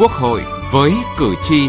Quốc 0.00 0.12
hội 0.12 0.42
với 0.72 0.92
cử 1.18 1.34
tri. 1.42 1.68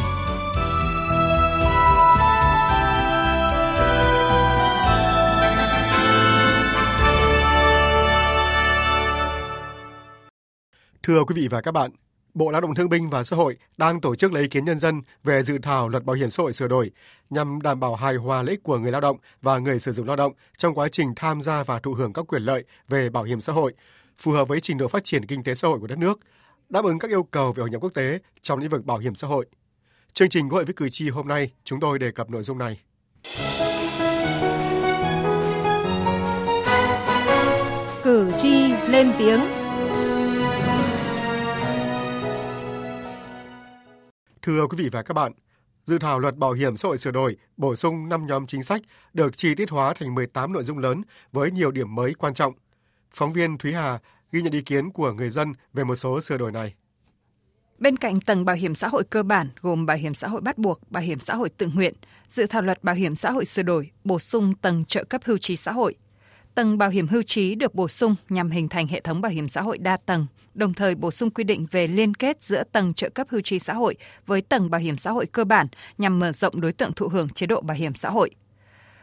Thưa 11.04 11.24
quý 11.24 11.36
vị 11.36 11.48
và 11.48 11.62
các 11.62 11.72
bạn, 11.72 11.92
Bộ 12.34 12.52
Lao 12.52 12.62
động 12.62 12.76
Thương 12.76 12.90
binh 12.90 13.10
và 13.10 13.24
Xã 13.24 13.36
hội 13.36 13.58
đang 13.78 14.02
tổ 14.02 14.16
chức 14.16 14.34
lấy 14.34 14.42
ý 14.44 14.50
kiến 14.50 14.66
nhân 14.66 14.80
dân 14.80 15.02
về 15.24 15.44
dự 15.44 15.58
thảo 15.62 15.90
luật 15.90 16.04
bảo 16.04 16.16
hiểm 16.16 16.30
xã 16.30 16.44
hội 16.44 16.54
sửa 16.54 16.68
đổi 16.68 16.92
nhằm 17.30 17.62
đảm 17.62 17.80
bảo 17.80 17.96
hài 17.96 18.16
hòa 18.16 18.42
lợi 18.42 18.52
ích 18.52 18.64
của 18.64 18.78
người 18.78 18.92
lao 18.92 19.02
động 19.02 19.18
và 19.42 19.58
người 19.58 19.80
sử 19.80 19.92
dụng 19.92 20.08
lao 20.08 20.16
động 20.16 20.34
trong 20.58 20.76
quá 20.76 20.88
trình 20.92 21.14
tham 21.16 21.42
gia 21.42 21.64
và 21.64 21.80
thụ 21.80 21.94
hưởng 21.94 22.14
các 22.14 22.28
quyền 22.28 22.42
lợi 22.42 22.64
về 22.90 23.10
bảo 23.10 23.24
hiểm 23.24 23.42
xã 23.42 23.54
hội, 23.54 23.74
phù 24.18 24.32
hợp 24.32 24.48
với 24.48 24.60
trình 24.60 24.78
độ 24.78 24.88
phát 24.88 25.04
triển 25.04 25.26
kinh 25.26 25.44
tế 25.44 25.54
xã 25.54 25.68
hội 25.68 25.80
của 25.80 25.88
đất 25.88 25.98
nước, 25.98 26.20
đáp 26.72 26.86
ứng 26.86 27.00
các 27.00 27.12
yêu 27.12 27.24
cầu 27.24 27.52
về 27.52 27.62
hội 27.62 27.70
nhập 27.70 27.82
quốc 27.82 27.94
tế 27.94 28.20
trong 28.42 28.60
lĩnh 28.60 28.70
vực 28.70 28.86
bảo 28.86 28.98
hiểm 28.98 29.16
xã 29.16 29.28
hội. 29.28 29.46
Chương 30.14 30.30
trình 30.30 30.50
Quốc 30.50 30.56
hội 30.56 30.66
với 30.66 30.74
cử 30.74 30.90
tri 30.90 31.10
hôm 31.10 31.28
nay, 31.28 31.52
chúng 31.64 31.80
tôi 31.80 32.00
đề 32.00 32.12
cập 32.12 32.30
nội 32.30 32.44
dung 32.44 32.58
này. 32.58 32.80
Cử 38.04 38.32
tri 38.38 38.74
lên 38.88 39.12
tiếng 39.20 39.40
Thưa 44.42 44.68
quý 44.68 44.78
vị 44.78 44.90
và 44.92 45.04
các 45.04 45.14
bạn, 45.14 45.32
dự 45.84 45.98
thảo 45.98 46.20
luật 46.20 46.36
bảo 46.36 46.52
hiểm 46.52 46.76
xã 46.76 46.88
hội 46.88 46.98
sửa 46.98 47.12
đổi 47.12 47.38
bổ 47.58 47.76
sung 47.76 48.10
5 48.10 48.28
nhóm 48.28 48.46
chính 48.46 48.64
sách 48.64 48.82
được 49.14 49.38
chi 49.38 49.56
tiết 49.56 49.70
hóa 49.70 49.94
thành 49.94 50.16
18 50.16 50.54
nội 50.54 50.64
dung 50.64 50.78
lớn 50.78 51.02
với 51.32 51.52
nhiều 51.52 51.72
điểm 51.72 51.96
mới 51.96 52.14
quan 52.14 52.34
trọng. 52.34 52.54
Phóng 53.12 53.34
viên 53.34 53.58
Thúy 53.58 53.74
Hà 53.74 54.00
ghi 54.32 54.42
nhận 54.42 54.54
ý 54.54 54.62
kiến 54.62 54.92
của 54.92 55.14
người 55.14 55.30
dân 55.30 55.54
về 55.74 55.84
một 55.84 55.96
số 55.96 56.22
sửa 56.22 56.38
đổi 56.38 56.52
này. 56.52 56.74
Bên 57.78 57.98
cạnh 57.98 58.20
tầng 58.20 58.46
bảo 58.46 58.56
hiểm 58.56 58.76
xã 58.76 58.88
hội 58.88 59.04
cơ 59.04 59.24
bản 59.24 59.50
gồm 59.62 59.86
bảo 59.86 59.98
hiểm 59.98 60.14
xã 60.14 60.28
hội 60.28 60.42
bắt 60.42 60.58
buộc, 60.58 60.92
bảo 60.92 61.04
hiểm 61.04 61.20
xã 61.20 61.36
hội 61.36 61.50
tự 61.50 61.68
nguyện, 61.74 61.94
dự 62.28 62.46
thảo 62.46 62.62
luật 62.62 62.84
bảo 62.84 62.96
hiểm 62.96 63.16
xã 63.16 63.32
hội 63.32 63.46
sửa 63.46 63.64
đổi 63.64 63.92
bổ 64.04 64.20
sung 64.20 64.54
tầng 64.56 64.86
trợ 64.86 65.04
cấp 65.04 65.22
hưu 65.26 65.38
trí 65.38 65.56
xã 65.56 65.72
hội. 65.72 65.96
Tầng 66.56 66.78
bảo 66.78 66.90
hiểm 66.90 67.08
hưu 67.08 67.24
trí 67.24 67.56
được 67.56 67.76
bổ 67.76 67.88
sung 67.88 68.16
nhằm 68.30 68.52
hình 68.52 68.70
thành 68.70 68.88
hệ 68.88 69.02
thống 69.02 69.22
bảo 69.22 69.32
hiểm 69.32 69.50
xã 69.50 69.62
hội 69.62 69.78
đa 69.78 69.98
tầng, 69.98 70.26
đồng 70.54 70.74
thời 70.74 70.96
bổ 70.96 71.12
sung 71.12 71.30
quy 71.30 71.44
định 71.44 71.68
về 71.72 71.88
liên 71.88 72.14
kết 72.14 72.44
giữa 72.44 72.64
tầng 72.64 72.94
trợ 72.94 73.10
cấp 73.10 73.28
hưu 73.30 73.42
trí 73.42 73.60
xã 73.60 73.74
hội 73.74 73.96
với 74.26 74.42
tầng 74.42 74.70
bảo 74.70 74.82
hiểm 74.82 74.98
xã 74.98 75.12
hội 75.12 75.26
cơ 75.26 75.44
bản 75.44 75.68
nhằm 75.98 76.20
mở 76.20 76.32
rộng 76.32 76.62
đối 76.62 76.74
tượng 76.74 76.94
thụ 76.94 77.08
hưởng 77.08 77.30
chế 77.30 77.48
độ 77.48 77.62
bảo 77.62 77.78
hiểm 77.78 77.96
xã 77.96 78.10
hội. 78.10 78.30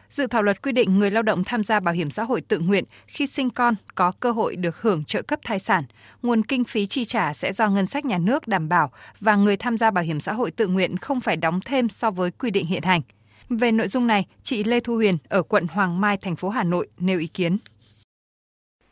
Dự 0.09 0.27
thảo 0.27 0.43
luật 0.43 0.61
quy 0.61 0.71
định 0.71 0.99
người 0.99 1.11
lao 1.11 1.23
động 1.23 1.43
tham 1.45 1.63
gia 1.63 1.79
bảo 1.79 1.93
hiểm 1.93 2.09
xã 2.09 2.23
hội 2.23 2.41
tự 2.41 2.59
nguyện 2.59 2.83
khi 3.07 3.27
sinh 3.27 3.49
con 3.49 3.73
có 3.95 4.11
cơ 4.19 4.31
hội 4.31 4.55
được 4.55 4.81
hưởng 4.81 5.03
trợ 5.03 5.21
cấp 5.21 5.39
thai 5.43 5.59
sản, 5.59 5.83
nguồn 6.21 6.43
kinh 6.43 6.63
phí 6.63 6.85
chi 6.85 7.05
trả 7.05 7.33
sẽ 7.33 7.53
do 7.53 7.69
ngân 7.69 7.85
sách 7.85 8.05
nhà 8.05 8.17
nước 8.17 8.47
đảm 8.47 8.69
bảo 8.69 8.91
và 9.19 9.35
người 9.35 9.57
tham 9.57 9.77
gia 9.77 9.91
bảo 9.91 10.03
hiểm 10.03 10.19
xã 10.19 10.33
hội 10.33 10.51
tự 10.51 10.67
nguyện 10.67 10.97
không 10.97 11.19
phải 11.21 11.35
đóng 11.35 11.59
thêm 11.65 11.89
so 11.89 12.11
với 12.11 12.31
quy 12.31 12.51
định 12.51 12.65
hiện 12.65 12.83
hành. 12.83 13.01
Về 13.49 13.71
nội 13.71 13.87
dung 13.87 14.07
này, 14.07 14.25
chị 14.41 14.63
Lê 14.63 14.79
Thu 14.79 14.95
Huyền 14.95 15.17
ở 15.29 15.43
quận 15.43 15.67
Hoàng 15.67 16.01
Mai, 16.01 16.17
thành 16.17 16.35
phố 16.35 16.49
Hà 16.49 16.63
Nội 16.63 16.87
nêu 16.99 17.19
ý 17.19 17.27
kiến. 17.27 17.57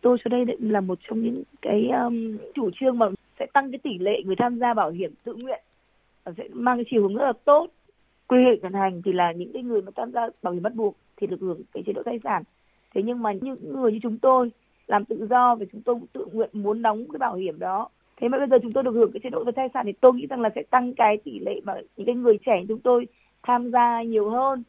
Tôi 0.02 0.18
cho 0.24 0.30
đây 0.30 0.46
là 0.60 0.82
một 0.82 1.00
trong 1.10 1.22
những 1.22 1.44
cái 1.62 1.90
um, 2.06 2.38
chủ 2.56 2.70
trương 2.80 3.00
mà 3.00 3.06
sẽ 3.40 3.46
tăng 3.54 3.72
cái 3.72 3.80
tỷ 3.84 3.98
lệ 4.00 4.22
người 4.26 4.36
tham 4.40 4.60
gia 4.60 4.74
bảo 4.74 4.92
hiểm 4.92 5.14
tự 5.24 5.34
nguyện 5.34 5.64
và 6.24 6.32
sẽ 6.38 6.44
mang 6.54 6.78
cái 6.78 6.86
chiều 6.92 7.02
hướng 7.02 7.16
rất 7.16 7.26
là 7.26 7.34
tốt. 7.46 7.68
Quy 8.28 8.38
hệ 8.38 8.60
hiện 8.64 8.74
hành 8.74 9.02
thì 9.06 9.14
là 9.14 9.32
những 9.32 9.54
cái 9.54 9.64
người 9.64 9.82
mà 9.82 9.92
tham 9.96 10.12
gia 10.12 10.22
bảo 10.42 10.54
hiểm 10.54 10.64
bắt 10.64 10.76
buộc 10.76 10.96
thì 11.18 11.28
được 11.28 11.42
hưởng 11.42 11.62
cái 11.74 11.84
chế 11.88 11.94
độ 11.94 12.04
thai 12.04 12.20
sản. 12.24 12.44
Thế 12.96 13.02
nhưng 13.04 13.22
mà 13.22 13.32
những 13.32 13.74
người 13.74 13.92
như 13.92 14.00
chúng 14.04 14.18
tôi 14.20 14.52
làm 14.88 15.06
tự 15.06 15.28
do 15.30 15.56
và 15.56 15.66
chúng 15.72 15.82
tôi 15.82 16.00
tự 16.14 16.26
nguyện 16.32 16.50
muốn 16.54 16.82
đóng 16.82 17.06
cái 17.12 17.20
bảo 17.20 17.36
hiểm 17.36 17.60
đó. 17.60 17.90
Thế 18.18 18.30
mà 18.30 18.38
bây 18.38 18.48
giờ 18.48 18.58
chúng 18.62 18.74
tôi 18.74 18.84
được 18.84 18.92
hưởng 18.92 19.12
cái 19.12 19.20
chế 19.24 19.30
độ 19.30 19.44
về 19.44 19.52
thai 19.56 19.70
sản 19.74 19.86
thì 19.86 19.92
tôi 19.92 20.14
nghĩ 20.14 20.28
rằng 20.30 20.42
là 20.42 20.50
sẽ 20.56 20.64
tăng 20.70 20.94
cái 20.94 21.18
tỷ 21.18 21.40
lệ 21.40 21.62
mà 21.64 21.74
những 21.98 22.06
cái 22.06 22.16
người 22.16 22.38
trẻ 22.46 22.64
chúng 22.68 22.80
tôi 22.80 23.08
tham 23.44 23.72
gia 23.72 24.02
nhiều 24.02 24.30
hơn. 24.30 24.64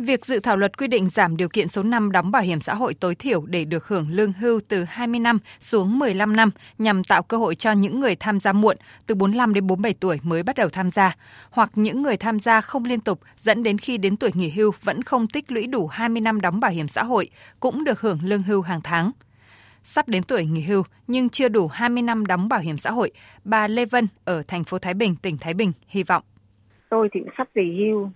Việc 0.00 0.26
dự 0.26 0.40
thảo 0.40 0.56
luật 0.56 0.78
quy 0.78 0.86
định 0.86 1.08
giảm 1.08 1.36
điều 1.36 1.48
kiện 1.48 1.68
số 1.68 1.82
năm 1.82 2.12
đóng 2.12 2.30
bảo 2.30 2.42
hiểm 2.42 2.60
xã 2.60 2.74
hội 2.74 2.94
tối 2.94 3.14
thiểu 3.14 3.46
để 3.46 3.64
được 3.64 3.88
hưởng 3.88 4.10
lương 4.10 4.32
hưu 4.32 4.60
từ 4.68 4.84
20 4.84 5.20
năm 5.20 5.38
xuống 5.58 5.98
15 5.98 6.36
năm 6.36 6.50
nhằm 6.78 7.04
tạo 7.04 7.22
cơ 7.22 7.36
hội 7.36 7.54
cho 7.54 7.72
những 7.72 8.00
người 8.00 8.16
tham 8.16 8.40
gia 8.40 8.52
muộn 8.52 8.76
từ 9.06 9.14
45 9.14 9.54
đến 9.54 9.66
47 9.66 9.94
tuổi 10.00 10.20
mới 10.22 10.42
bắt 10.42 10.56
đầu 10.56 10.68
tham 10.68 10.90
gia, 10.90 11.16
hoặc 11.50 11.70
những 11.74 12.02
người 12.02 12.16
tham 12.16 12.40
gia 12.40 12.60
không 12.60 12.84
liên 12.84 13.00
tục 13.00 13.20
dẫn 13.36 13.62
đến 13.62 13.78
khi 13.78 13.98
đến 13.98 14.16
tuổi 14.16 14.30
nghỉ 14.34 14.50
hưu 14.50 14.72
vẫn 14.82 15.02
không 15.02 15.26
tích 15.26 15.52
lũy 15.52 15.66
đủ 15.66 15.86
20 15.86 16.20
năm 16.20 16.40
đóng 16.40 16.60
bảo 16.60 16.70
hiểm 16.70 16.88
xã 16.88 17.02
hội 17.02 17.28
cũng 17.60 17.84
được 17.84 18.00
hưởng 18.00 18.18
lương 18.24 18.42
hưu 18.42 18.62
hàng 18.62 18.80
tháng. 18.84 19.10
Sắp 19.82 20.08
đến 20.08 20.22
tuổi 20.22 20.44
nghỉ 20.44 20.62
hưu 20.62 20.82
nhưng 21.06 21.28
chưa 21.28 21.48
đủ 21.48 21.68
20 21.68 22.02
năm 22.02 22.26
đóng 22.26 22.48
bảo 22.48 22.60
hiểm 22.60 22.76
xã 22.76 22.90
hội, 22.90 23.10
bà 23.44 23.68
Lê 23.68 23.84
Vân 23.84 24.08
ở 24.24 24.42
thành 24.48 24.64
phố 24.64 24.78
Thái 24.78 24.94
Bình, 24.94 25.16
tỉnh 25.16 25.38
Thái 25.38 25.54
Bình 25.54 25.72
hy 25.86 26.02
vọng. 26.02 26.22
Tôi 26.90 27.08
thì 27.14 27.20
sắp 27.38 27.48
về 27.54 27.62
hưu 27.78 28.10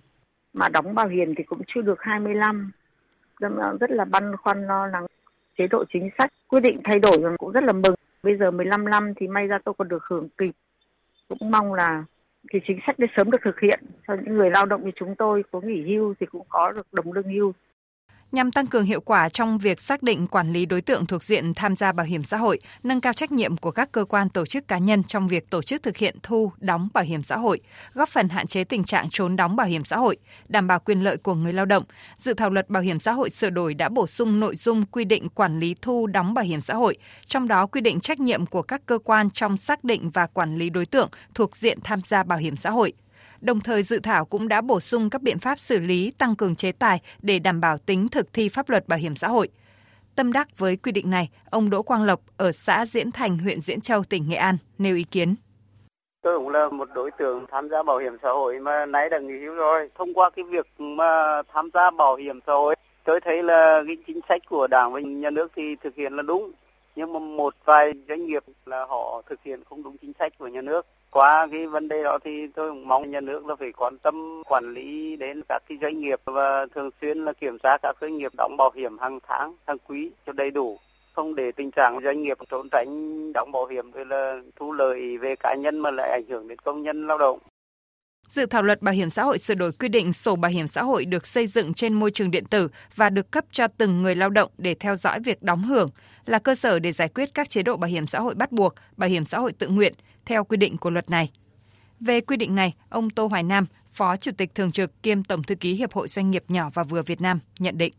mà 0.55 0.69
đóng 0.69 0.95
bảo 0.95 1.07
hiểm 1.07 1.35
thì 1.35 1.43
cũng 1.43 1.61
chưa 1.67 1.81
được 1.81 2.01
25 2.01 2.71
rất 3.79 3.91
là 3.91 4.05
băn 4.05 4.35
khoăn 4.37 4.67
lo 4.67 4.87
lắng. 4.87 5.05
Chế 5.57 5.67
độ 5.67 5.83
chính 5.93 6.09
sách 6.17 6.33
quyết 6.47 6.59
định 6.59 6.79
thay 6.83 6.99
đổi 6.99 7.17
rồi 7.21 7.35
cũng 7.37 7.51
rất 7.51 7.63
là 7.63 7.73
mừng. 7.73 7.95
Bây 8.23 8.37
giờ 8.37 8.51
15 8.51 8.89
năm 8.89 9.13
thì 9.15 9.27
may 9.27 9.47
ra 9.47 9.59
tôi 9.65 9.75
còn 9.77 9.87
được 9.87 10.03
hưởng 10.03 10.29
kịp. 10.37 10.51
Cũng 11.29 11.51
mong 11.51 11.73
là 11.73 12.03
thì 12.53 12.59
chính 12.67 12.79
sách 12.87 12.99
đấy 12.99 13.09
sớm 13.17 13.31
được 13.31 13.41
thực 13.43 13.59
hiện. 13.59 13.79
Cho 14.07 14.13
những 14.13 14.35
người 14.35 14.49
lao 14.49 14.65
động 14.65 14.85
như 14.85 14.91
chúng 14.95 15.15
tôi 15.15 15.43
có 15.51 15.61
nghỉ 15.61 15.95
hưu 15.95 16.13
thì 16.19 16.25
cũng 16.25 16.45
có 16.49 16.71
được 16.71 16.87
đồng 16.91 17.13
lương 17.13 17.29
hưu 17.29 17.53
nhằm 18.35 18.51
tăng 18.51 18.67
cường 18.67 18.85
hiệu 18.85 19.01
quả 19.01 19.29
trong 19.29 19.57
việc 19.57 19.81
xác 19.81 20.03
định 20.03 20.27
quản 20.27 20.53
lý 20.53 20.65
đối 20.65 20.81
tượng 20.81 21.05
thuộc 21.05 21.23
diện 21.23 21.53
tham 21.53 21.75
gia 21.75 21.91
bảo 21.91 22.05
hiểm 22.05 22.23
xã 22.23 22.37
hội, 22.37 22.59
nâng 22.83 23.01
cao 23.01 23.13
trách 23.13 23.31
nhiệm 23.31 23.57
của 23.57 23.71
các 23.71 23.91
cơ 23.91 24.05
quan 24.05 24.29
tổ 24.29 24.45
chức 24.45 24.67
cá 24.67 24.77
nhân 24.77 25.03
trong 25.03 25.27
việc 25.27 25.49
tổ 25.49 25.61
chức 25.61 25.83
thực 25.83 25.97
hiện 25.97 26.15
thu 26.23 26.51
đóng 26.57 26.89
bảo 26.93 27.03
hiểm 27.03 27.23
xã 27.23 27.37
hội, 27.37 27.59
góp 27.93 28.09
phần 28.09 28.29
hạn 28.29 28.47
chế 28.47 28.63
tình 28.63 28.83
trạng 28.83 29.09
trốn 29.09 29.35
đóng 29.35 29.55
bảo 29.55 29.67
hiểm 29.67 29.85
xã 29.85 29.97
hội, 29.97 30.17
đảm 30.47 30.67
bảo 30.67 30.79
quyền 30.79 31.03
lợi 31.03 31.17
của 31.17 31.33
người 31.33 31.53
lao 31.53 31.65
động. 31.65 31.83
Dự 32.17 32.33
thảo 32.33 32.49
luật 32.49 32.69
bảo 32.69 32.83
hiểm 32.83 32.99
xã 32.99 33.11
hội 33.11 33.29
sửa 33.29 33.49
đổi 33.49 33.73
đã 33.73 33.89
bổ 33.89 34.07
sung 34.07 34.39
nội 34.39 34.55
dung 34.55 34.85
quy 34.85 35.05
định 35.05 35.29
quản 35.29 35.59
lý 35.59 35.75
thu 35.81 36.07
đóng 36.07 36.33
bảo 36.33 36.45
hiểm 36.45 36.61
xã 36.61 36.73
hội, 36.73 36.97
trong 37.27 37.47
đó 37.47 37.65
quy 37.65 37.81
định 37.81 37.99
trách 37.99 38.19
nhiệm 38.19 38.45
của 38.45 38.61
các 38.61 38.85
cơ 38.85 38.97
quan 39.03 39.29
trong 39.29 39.57
xác 39.57 39.83
định 39.83 40.09
và 40.09 40.27
quản 40.27 40.57
lý 40.57 40.69
đối 40.69 40.85
tượng 40.85 41.09
thuộc 41.33 41.55
diện 41.55 41.79
tham 41.83 41.99
gia 42.07 42.23
bảo 42.23 42.37
hiểm 42.37 42.55
xã 42.55 42.69
hội. 42.69 42.93
Đồng 43.45 43.59
thời 43.59 43.83
dự 43.83 43.99
thảo 43.99 44.25
cũng 44.25 44.47
đã 44.47 44.61
bổ 44.61 44.79
sung 44.79 45.09
các 45.09 45.21
biện 45.21 45.39
pháp 45.39 45.59
xử 45.59 45.79
lý 45.79 46.11
tăng 46.17 46.35
cường 46.35 46.55
chế 46.55 46.71
tài 46.71 47.01
để 47.21 47.39
đảm 47.39 47.61
bảo 47.61 47.77
tính 47.77 48.07
thực 48.07 48.33
thi 48.33 48.49
pháp 48.49 48.69
luật 48.69 48.87
bảo 48.87 48.99
hiểm 48.99 49.15
xã 49.15 49.27
hội. 49.27 49.49
Tâm 50.15 50.33
đắc 50.33 50.57
với 50.57 50.75
quy 50.75 50.91
định 50.91 51.09
này, 51.09 51.29
ông 51.49 51.69
Đỗ 51.69 51.81
Quang 51.81 52.03
Lộc 52.03 52.19
ở 52.37 52.51
xã 52.51 52.85
Diễn 52.85 53.11
Thành, 53.11 53.37
huyện 53.37 53.61
Diễn 53.61 53.81
Châu, 53.81 54.03
tỉnh 54.03 54.29
Nghệ 54.29 54.35
An 54.35 54.57
nêu 54.77 54.95
ý 54.95 55.03
kiến. 55.03 55.35
Tôi 56.21 56.39
cũng 56.39 56.49
là 56.49 56.69
một 56.69 56.89
đối 56.95 57.11
tượng 57.11 57.45
tham 57.51 57.69
gia 57.69 57.83
bảo 57.83 57.97
hiểm 57.97 58.17
xã 58.23 58.29
hội 58.29 58.59
mà 58.59 58.85
nay 58.85 59.09
đã 59.09 59.19
nghỉ 59.19 59.37
hưu 59.39 59.55
rồi. 59.55 59.89
Thông 59.97 60.13
qua 60.13 60.29
cái 60.29 60.45
việc 60.45 60.67
mà 60.77 61.41
tham 61.53 61.69
gia 61.73 61.91
bảo 61.91 62.15
hiểm 62.15 62.39
xã 62.47 62.53
hội, 62.53 62.75
tôi 63.03 63.19
thấy 63.21 63.43
là 63.43 63.83
cái 63.87 63.97
chính 64.07 64.19
sách 64.29 64.41
của 64.49 64.67
Đảng 64.67 64.93
và 64.93 64.99
nhà 64.99 65.29
nước 65.29 65.51
thì 65.55 65.75
thực 65.83 65.95
hiện 65.95 66.13
là 66.15 66.23
đúng. 66.23 66.51
Nhưng 66.95 67.13
mà 67.13 67.19
một 67.19 67.55
vài 67.65 67.93
doanh 68.07 68.25
nghiệp 68.25 68.43
là 68.65 68.85
họ 68.85 69.21
thực 69.29 69.39
hiện 69.43 69.63
không 69.69 69.83
đúng 69.83 69.97
chính 69.97 70.13
sách 70.19 70.33
của 70.37 70.47
nhà 70.47 70.61
nước 70.61 70.85
qua 71.15 71.47
cái 71.51 71.67
vấn 71.67 71.87
đề 71.87 72.03
đó 72.03 72.17
thì 72.23 72.47
tôi 72.55 72.69
cũng 72.69 72.87
mong 72.87 73.11
nhà 73.11 73.21
nước 73.21 73.45
là 73.45 73.55
phải 73.55 73.71
quan 73.71 73.97
tâm 73.97 74.43
quản 74.45 74.73
lý 74.73 75.15
đến 75.15 75.41
các 75.49 75.63
cái 75.69 75.77
doanh 75.81 75.99
nghiệp 75.99 76.19
và 76.25 76.65
thường 76.75 76.89
xuyên 77.01 77.25
là 77.25 77.33
kiểm 77.33 77.57
tra 77.63 77.77
các 77.77 77.95
doanh 78.01 78.17
nghiệp 78.17 78.31
đóng 78.37 78.55
bảo 78.57 78.71
hiểm 78.75 78.97
hàng 78.97 79.19
tháng, 79.27 79.55
hàng 79.67 79.77
quý 79.87 80.11
cho 80.25 80.33
đầy 80.33 80.51
đủ 80.51 80.79
không 81.13 81.35
để 81.35 81.51
tình 81.51 81.71
trạng 81.71 81.99
doanh 82.03 82.21
nghiệp 82.21 82.37
trốn 82.51 82.67
tránh 82.71 83.31
đóng 83.33 83.51
bảo 83.51 83.65
hiểm 83.65 83.91
rồi 83.91 84.05
là 84.05 84.41
thu 84.55 84.71
lợi 84.71 85.17
về 85.17 85.35
cá 85.35 85.55
nhân 85.55 85.79
mà 85.79 85.91
lại 85.91 86.09
ảnh 86.11 86.25
hưởng 86.29 86.47
đến 86.47 86.59
công 86.59 86.83
nhân 86.83 87.07
lao 87.07 87.17
động. 87.17 87.39
Dự 88.27 88.45
thảo 88.45 88.63
luật 88.63 88.81
bảo 88.81 88.93
hiểm 88.93 89.09
xã 89.09 89.23
hội 89.23 89.37
sửa 89.37 89.55
đổi 89.55 89.71
quy 89.71 89.87
định 89.87 90.13
sổ 90.13 90.35
bảo 90.35 90.51
hiểm 90.51 90.67
xã 90.67 90.83
hội 90.83 91.05
được 91.05 91.27
xây 91.27 91.47
dựng 91.47 91.73
trên 91.73 91.93
môi 91.93 92.11
trường 92.11 92.31
điện 92.31 92.45
tử 92.45 92.67
và 92.95 93.09
được 93.09 93.31
cấp 93.31 93.45
cho 93.51 93.67
từng 93.67 94.01
người 94.01 94.15
lao 94.15 94.29
động 94.29 94.51
để 94.57 94.75
theo 94.79 94.95
dõi 94.95 95.19
việc 95.19 95.43
đóng 95.43 95.63
hưởng, 95.63 95.89
là 96.25 96.39
cơ 96.39 96.55
sở 96.55 96.79
để 96.79 96.91
giải 96.91 97.09
quyết 97.15 97.29
các 97.33 97.49
chế 97.49 97.63
độ 97.63 97.77
bảo 97.77 97.89
hiểm 97.89 98.07
xã 98.07 98.19
hội 98.19 98.35
bắt 98.35 98.51
buộc, 98.51 98.75
bảo 98.97 99.09
hiểm 99.09 99.25
xã 99.25 99.39
hội 99.39 99.51
tự 99.51 99.67
nguyện 99.67 99.93
theo 100.25 100.43
quy 100.43 100.57
định 100.57 100.77
của 100.77 100.89
luật 100.89 101.09
này. 101.09 101.31
Về 101.99 102.21
quy 102.21 102.37
định 102.37 102.55
này, 102.55 102.73
ông 102.89 103.09
Tô 103.09 103.27
Hoài 103.27 103.43
Nam, 103.43 103.65
Phó 103.93 104.15
Chủ 104.15 104.31
tịch 104.37 104.55
Thường 104.55 104.71
trực 104.71 105.03
kiêm 105.03 105.23
Tổng 105.23 105.43
Thư 105.43 105.55
ký 105.55 105.73
Hiệp 105.73 105.93
hội 105.93 106.07
Doanh 106.07 106.31
nghiệp 106.31 106.43
nhỏ 106.47 106.69
và 106.73 106.83
vừa 106.83 107.01
Việt 107.01 107.21
Nam 107.21 107.39
nhận 107.59 107.77
định. 107.77 107.93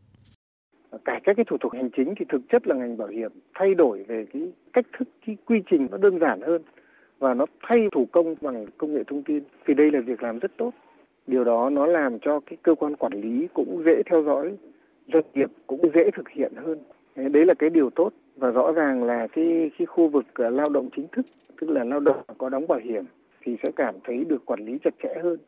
Cải 1.05 1.21
cách 1.25 1.37
cái 1.37 1.45
thủ 1.51 1.57
tục 1.61 1.73
hành 1.75 1.91
chính 1.97 2.15
thì 2.19 2.25
thực 2.33 2.41
chất 2.53 2.67
là 2.67 2.75
ngành 2.75 2.97
bảo 2.97 3.09
hiểm 3.09 3.31
thay 3.55 3.75
đổi 3.75 4.05
về 4.09 4.25
cái 4.33 4.43
cách 4.73 4.85
thức, 4.99 5.09
cái 5.27 5.37
quy 5.47 5.57
trình 5.71 5.87
nó 5.91 5.97
đơn 5.97 6.19
giản 6.19 6.41
hơn 6.47 6.63
và 7.19 7.35
nó 7.35 7.47
thay 7.63 7.89
thủ 7.93 8.07
công 8.13 8.35
bằng 8.41 8.67
công 8.79 8.95
nghệ 8.95 9.03
thông 9.07 9.23
tin 9.23 9.43
thì 9.67 9.75
đây 9.75 9.91
là 9.91 10.01
việc 10.01 10.23
làm 10.23 10.39
rất 10.39 10.57
tốt. 10.57 10.71
Điều 11.27 11.45
đó 11.45 11.71
nó 11.71 11.87
làm 11.87 12.19
cho 12.19 12.41
cái 12.41 12.57
cơ 12.63 12.75
quan 12.75 12.97
quản 12.97 13.13
lý 13.13 13.49
cũng 13.55 13.83
dễ 13.87 14.03
theo 14.11 14.23
dõi, 14.23 14.57
doanh 15.13 15.25
nghiệp 15.35 15.51
cũng 15.67 15.81
dễ 15.95 16.11
thực 16.11 16.29
hiện 16.29 16.53
hơn. 16.57 16.79
Đấy 17.33 17.47
là 17.47 17.55
cái 17.55 17.71
điều 17.71 17.91
tốt 17.91 18.13
và 18.37 18.51
rõ 18.51 18.73
ràng 18.73 19.05
là 19.05 19.27
cái 19.33 19.71
khi 19.77 19.85
khu 19.85 20.09
vực 20.09 20.25
à, 20.35 20.51
lao 20.51 20.69
động 20.69 20.89
chính 20.97 21.07
thức 21.13 21.27
tức 21.61 21.71
là 21.71 21.85
lao 21.85 22.01
động 22.01 22.23
có 22.39 22.49
đóng 22.49 22.67
bảo 22.69 22.79
hiểm 22.85 23.05
thì 23.45 23.57
sẽ 23.63 23.71
cảm 23.77 23.95
thấy 24.05 24.25
được 24.25 24.47
quản 24.47 24.61
lý 24.67 24.79
chặt 24.85 24.95
chẽ 25.03 25.15
hơn 25.23 25.39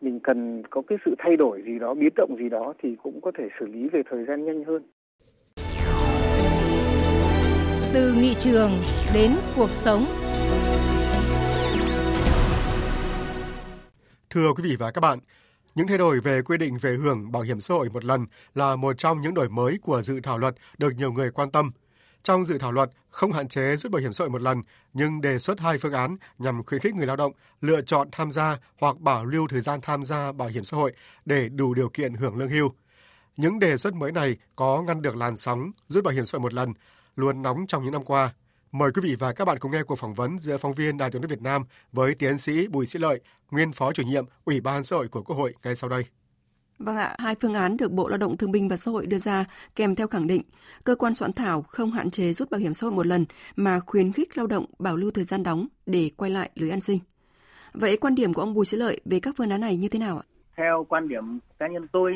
mình 0.00 0.20
cần 0.20 0.62
có 0.70 0.82
cái 0.82 0.98
sự 1.04 1.14
thay 1.18 1.36
đổi 1.36 1.62
gì 1.66 1.78
đó 1.78 1.94
biến 1.94 2.12
động 2.16 2.36
gì 2.38 2.48
đó 2.48 2.74
thì 2.82 2.96
cũng 3.02 3.20
có 3.20 3.32
thể 3.38 3.48
xử 3.60 3.66
lý 3.66 3.88
về 3.88 4.02
thời 4.10 4.24
gian 4.24 4.44
nhanh 4.44 4.64
hơn 4.64 4.82
từ 7.94 8.14
nghị 8.20 8.34
trường 8.38 8.70
đến 9.14 9.30
cuộc 9.56 9.70
sống 9.70 10.00
Thưa 14.34 14.52
quý 14.52 14.62
vị 14.62 14.76
và 14.76 14.90
các 14.90 15.00
bạn, 15.00 15.18
những 15.74 15.86
thay 15.86 15.98
đổi 15.98 16.20
về 16.20 16.42
quy 16.42 16.58
định 16.58 16.78
về 16.78 16.96
hưởng 16.96 17.32
bảo 17.32 17.42
hiểm 17.42 17.60
xã 17.60 17.74
hội 17.74 17.88
một 17.90 18.04
lần 18.04 18.26
là 18.54 18.76
một 18.76 18.98
trong 18.98 19.20
những 19.20 19.34
đổi 19.34 19.48
mới 19.48 19.78
của 19.82 20.02
dự 20.02 20.20
thảo 20.20 20.38
luật 20.38 20.54
được 20.78 20.94
nhiều 20.96 21.12
người 21.12 21.30
quan 21.30 21.50
tâm. 21.50 21.70
Trong 22.22 22.44
dự 22.44 22.58
thảo 22.58 22.72
luật 22.72 22.90
không 23.10 23.32
hạn 23.32 23.48
chế 23.48 23.76
rút 23.76 23.92
bảo 23.92 24.02
hiểm 24.02 24.12
xã 24.12 24.22
hội 24.22 24.30
một 24.30 24.42
lần, 24.42 24.62
nhưng 24.92 25.20
đề 25.20 25.38
xuất 25.38 25.60
hai 25.60 25.78
phương 25.78 25.92
án 25.92 26.16
nhằm 26.38 26.64
khuyến 26.64 26.80
khích 26.80 26.94
người 26.94 27.06
lao 27.06 27.16
động 27.16 27.32
lựa 27.60 27.82
chọn 27.82 28.08
tham 28.12 28.30
gia 28.30 28.58
hoặc 28.80 29.00
bảo 29.00 29.24
lưu 29.24 29.48
thời 29.48 29.60
gian 29.60 29.80
tham 29.80 30.04
gia 30.04 30.32
bảo 30.32 30.48
hiểm 30.48 30.64
xã 30.64 30.76
hội 30.76 30.92
để 31.24 31.48
đủ 31.48 31.74
điều 31.74 31.88
kiện 31.88 32.14
hưởng 32.14 32.36
lương 32.36 32.50
hưu. 32.50 32.72
Những 33.36 33.58
đề 33.58 33.76
xuất 33.76 33.94
mới 33.94 34.12
này 34.12 34.36
có 34.56 34.82
ngăn 34.82 35.02
được 35.02 35.16
làn 35.16 35.36
sóng 35.36 35.70
rút 35.88 36.04
bảo 36.04 36.14
hiểm 36.14 36.24
xã 36.24 36.38
hội 36.38 36.42
một 36.42 36.54
lần 36.54 36.72
luôn 37.16 37.42
nóng 37.42 37.66
trong 37.68 37.82
những 37.82 37.92
năm 37.92 38.04
qua. 38.04 38.32
Mời 38.74 38.90
quý 38.94 39.02
vị 39.04 39.16
và 39.18 39.32
các 39.32 39.44
bạn 39.44 39.58
cùng 39.58 39.72
nghe 39.72 39.82
cuộc 39.82 39.98
phỏng 39.98 40.14
vấn 40.14 40.38
giữa 40.38 40.56
phóng 40.56 40.72
viên 40.72 40.98
Đài 40.98 41.10
tiếng 41.10 41.22
nói 41.22 41.28
Việt 41.28 41.42
Nam 41.42 41.62
với 41.92 42.14
tiến 42.18 42.38
sĩ 42.38 42.68
Bùi 42.68 42.86
Sĩ 42.86 42.98
Lợi, 42.98 43.20
nguyên 43.50 43.72
phó 43.72 43.92
chủ 43.92 44.02
nhiệm 44.02 44.24
Ủy 44.44 44.60
ban 44.60 44.84
xã 44.84 44.96
hội 44.96 45.08
của 45.08 45.22
Quốc 45.22 45.36
hội 45.36 45.54
ngay 45.64 45.74
sau 45.74 45.90
đây. 45.90 46.04
Vâng 46.78 46.96
ạ, 46.96 47.16
hai 47.18 47.34
phương 47.40 47.54
án 47.54 47.76
được 47.76 47.92
Bộ 47.92 48.08
Lao 48.08 48.18
động 48.18 48.36
Thương 48.36 48.52
binh 48.52 48.68
và 48.68 48.76
Xã 48.76 48.90
hội 48.90 49.06
đưa 49.06 49.18
ra 49.18 49.44
kèm 49.76 49.94
theo 49.94 50.06
khẳng 50.06 50.26
định 50.26 50.42
cơ 50.84 50.94
quan 50.94 51.14
soạn 51.14 51.32
thảo 51.32 51.62
không 51.62 51.90
hạn 51.90 52.10
chế 52.10 52.32
rút 52.32 52.50
bảo 52.50 52.60
hiểm 52.60 52.74
xã 52.74 52.86
hội 52.86 52.96
một 52.96 53.06
lần 53.06 53.26
mà 53.56 53.80
khuyến 53.80 54.12
khích 54.12 54.38
lao 54.38 54.46
động 54.46 54.64
bảo 54.78 54.96
lưu 54.96 55.10
thời 55.10 55.24
gian 55.24 55.42
đóng 55.42 55.66
để 55.86 56.10
quay 56.16 56.30
lại 56.30 56.50
lưới 56.54 56.70
an 56.70 56.80
sinh. 56.80 56.98
Vậy 57.72 57.96
quan 57.96 58.14
điểm 58.14 58.34
của 58.34 58.42
ông 58.42 58.54
Bùi 58.54 58.64
Sĩ 58.64 58.76
Lợi 58.76 59.00
về 59.04 59.20
các 59.20 59.34
phương 59.38 59.50
án 59.50 59.60
này 59.60 59.76
như 59.76 59.88
thế 59.88 59.98
nào 59.98 60.16
ạ? 60.16 60.24
Theo 60.56 60.86
quan 60.88 61.08
điểm 61.08 61.38
cá 61.58 61.68
nhân 61.68 61.86
tôi 61.92 62.14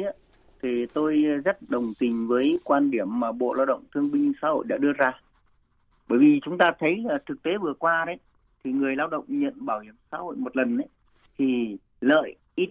thì 0.62 0.86
tôi 0.94 1.22
rất 1.44 1.70
đồng 1.70 1.92
tình 1.98 2.28
với 2.28 2.58
quan 2.64 2.90
điểm 2.90 3.20
mà 3.20 3.32
Bộ 3.32 3.54
Lao 3.54 3.66
động 3.66 3.84
Thương 3.94 4.10
binh 4.12 4.32
Xã 4.42 4.48
hội 4.48 4.64
đã 4.68 4.76
đưa 4.76 4.92
ra. 4.92 5.12
Bởi 6.08 6.18
vì 6.18 6.40
chúng 6.44 6.58
ta 6.58 6.72
thấy 6.78 6.96
là 7.04 7.18
thực 7.26 7.42
tế 7.42 7.58
vừa 7.58 7.74
qua 7.74 8.04
đấy, 8.04 8.18
thì 8.64 8.72
người 8.72 8.96
lao 8.96 9.06
động 9.06 9.24
nhận 9.28 9.66
bảo 9.66 9.80
hiểm 9.80 9.94
xã 10.10 10.18
hội 10.18 10.36
một 10.36 10.56
lần 10.56 10.76
đấy, 10.76 10.88
thì 11.38 11.76
lợi 12.00 12.36
ít 12.54 12.70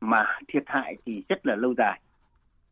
mà 0.00 0.38
thiệt 0.48 0.62
hại 0.66 0.96
thì 1.06 1.22
rất 1.28 1.46
là 1.46 1.56
lâu 1.56 1.74
dài. 1.78 2.00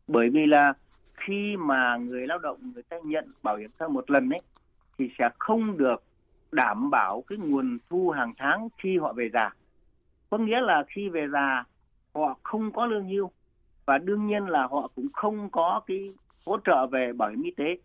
Bởi 0.06 0.30
vì 0.30 0.46
là 0.46 0.72
khi 1.14 1.56
mà 1.56 1.96
người 1.96 2.26
lao 2.26 2.38
động 2.38 2.58
người 2.74 2.82
ta 2.82 2.96
nhận 3.04 3.24
bảo 3.42 3.56
hiểm 3.56 3.70
xã 3.78 3.84
hội 3.84 3.92
một 3.92 4.10
lần 4.10 4.28
đấy, 4.28 4.40
thì 4.98 5.10
sẽ 5.18 5.28
không 5.38 5.78
được 5.78 6.02
đảm 6.52 6.90
bảo 6.90 7.24
cái 7.26 7.38
nguồn 7.38 7.78
thu 7.90 8.10
hàng 8.10 8.30
tháng 8.36 8.68
khi 8.78 8.98
họ 8.98 9.12
về 9.12 9.30
già. 9.32 9.50
Có 10.30 10.38
nghĩa 10.38 10.60
là 10.60 10.84
khi 10.88 11.08
về 11.08 11.28
già, 11.28 11.64
họ 12.14 12.38
không 12.42 12.72
có 12.72 12.86
lương 12.86 13.08
hưu 13.08 13.30
và 13.86 13.98
đương 13.98 14.26
nhiên 14.26 14.46
là 14.46 14.66
họ 14.66 14.90
cũng 14.94 15.08
không 15.12 15.50
có 15.50 15.80
cái 15.86 16.12
hỗ 16.46 16.58
trợ 16.64 16.86
về 16.86 17.12
bảo 17.12 17.30
hiểm 17.30 17.42
y 17.42 17.50
tế 17.50 17.76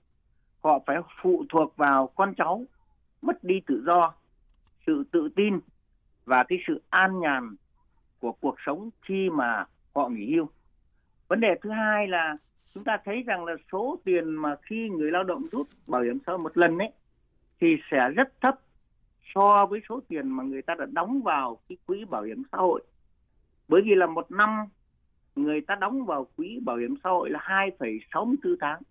họ 0.63 0.79
phải 0.85 0.97
phụ 1.21 1.45
thuộc 1.49 1.77
vào 1.77 2.07
con 2.07 2.33
cháu 2.37 2.65
mất 3.21 3.43
đi 3.43 3.61
tự 3.67 3.83
do 3.85 4.13
sự 4.87 5.03
tự 5.11 5.29
tin 5.35 5.59
và 6.25 6.43
cái 6.43 6.57
sự 6.67 6.81
an 6.89 7.19
nhàn 7.19 7.55
của 8.19 8.31
cuộc 8.31 8.55
sống 8.65 8.89
khi 9.01 9.29
mà 9.29 9.65
họ 9.95 10.09
nghỉ 10.09 10.35
hưu 10.35 10.49
vấn 11.27 11.39
đề 11.39 11.55
thứ 11.61 11.69
hai 11.69 12.07
là 12.07 12.37
chúng 12.73 12.83
ta 12.83 12.97
thấy 13.05 13.23
rằng 13.23 13.45
là 13.45 13.53
số 13.71 13.99
tiền 14.03 14.35
mà 14.35 14.55
khi 14.61 14.89
người 14.89 15.11
lao 15.11 15.23
động 15.23 15.47
rút 15.51 15.67
bảo 15.87 16.01
hiểm 16.01 16.17
xã 16.25 16.31
hội 16.31 16.39
một 16.39 16.57
lần 16.57 16.77
ấy 16.77 16.91
thì 17.61 17.67
sẽ 17.91 18.09
rất 18.15 18.41
thấp 18.41 18.55
so 19.35 19.65
với 19.65 19.81
số 19.89 19.99
tiền 20.07 20.29
mà 20.29 20.43
người 20.43 20.61
ta 20.61 20.75
đã 20.75 20.85
đóng 20.91 21.21
vào 21.21 21.57
cái 21.69 21.77
quỹ 21.85 22.05
bảo 22.05 22.23
hiểm 22.23 22.43
xã 22.51 22.57
hội 22.57 22.81
bởi 23.67 23.81
vì 23.81 23.95
là 23.95 24.05
một 24.05 24.31
năm 24.31 24.65
người 25.35 25.61
ta 25.61 25.75
đóng 25.75 26.05
vào 26.05 26.27
quỹ 26.37 26.59
bảo 26.65 26.77
hiểm 26.77 26.95
xã 27.03 27.09
hội 27.09 27.29
là 27.29 27.39
2,64 27.79 28.55
tháng. 28.59 28.81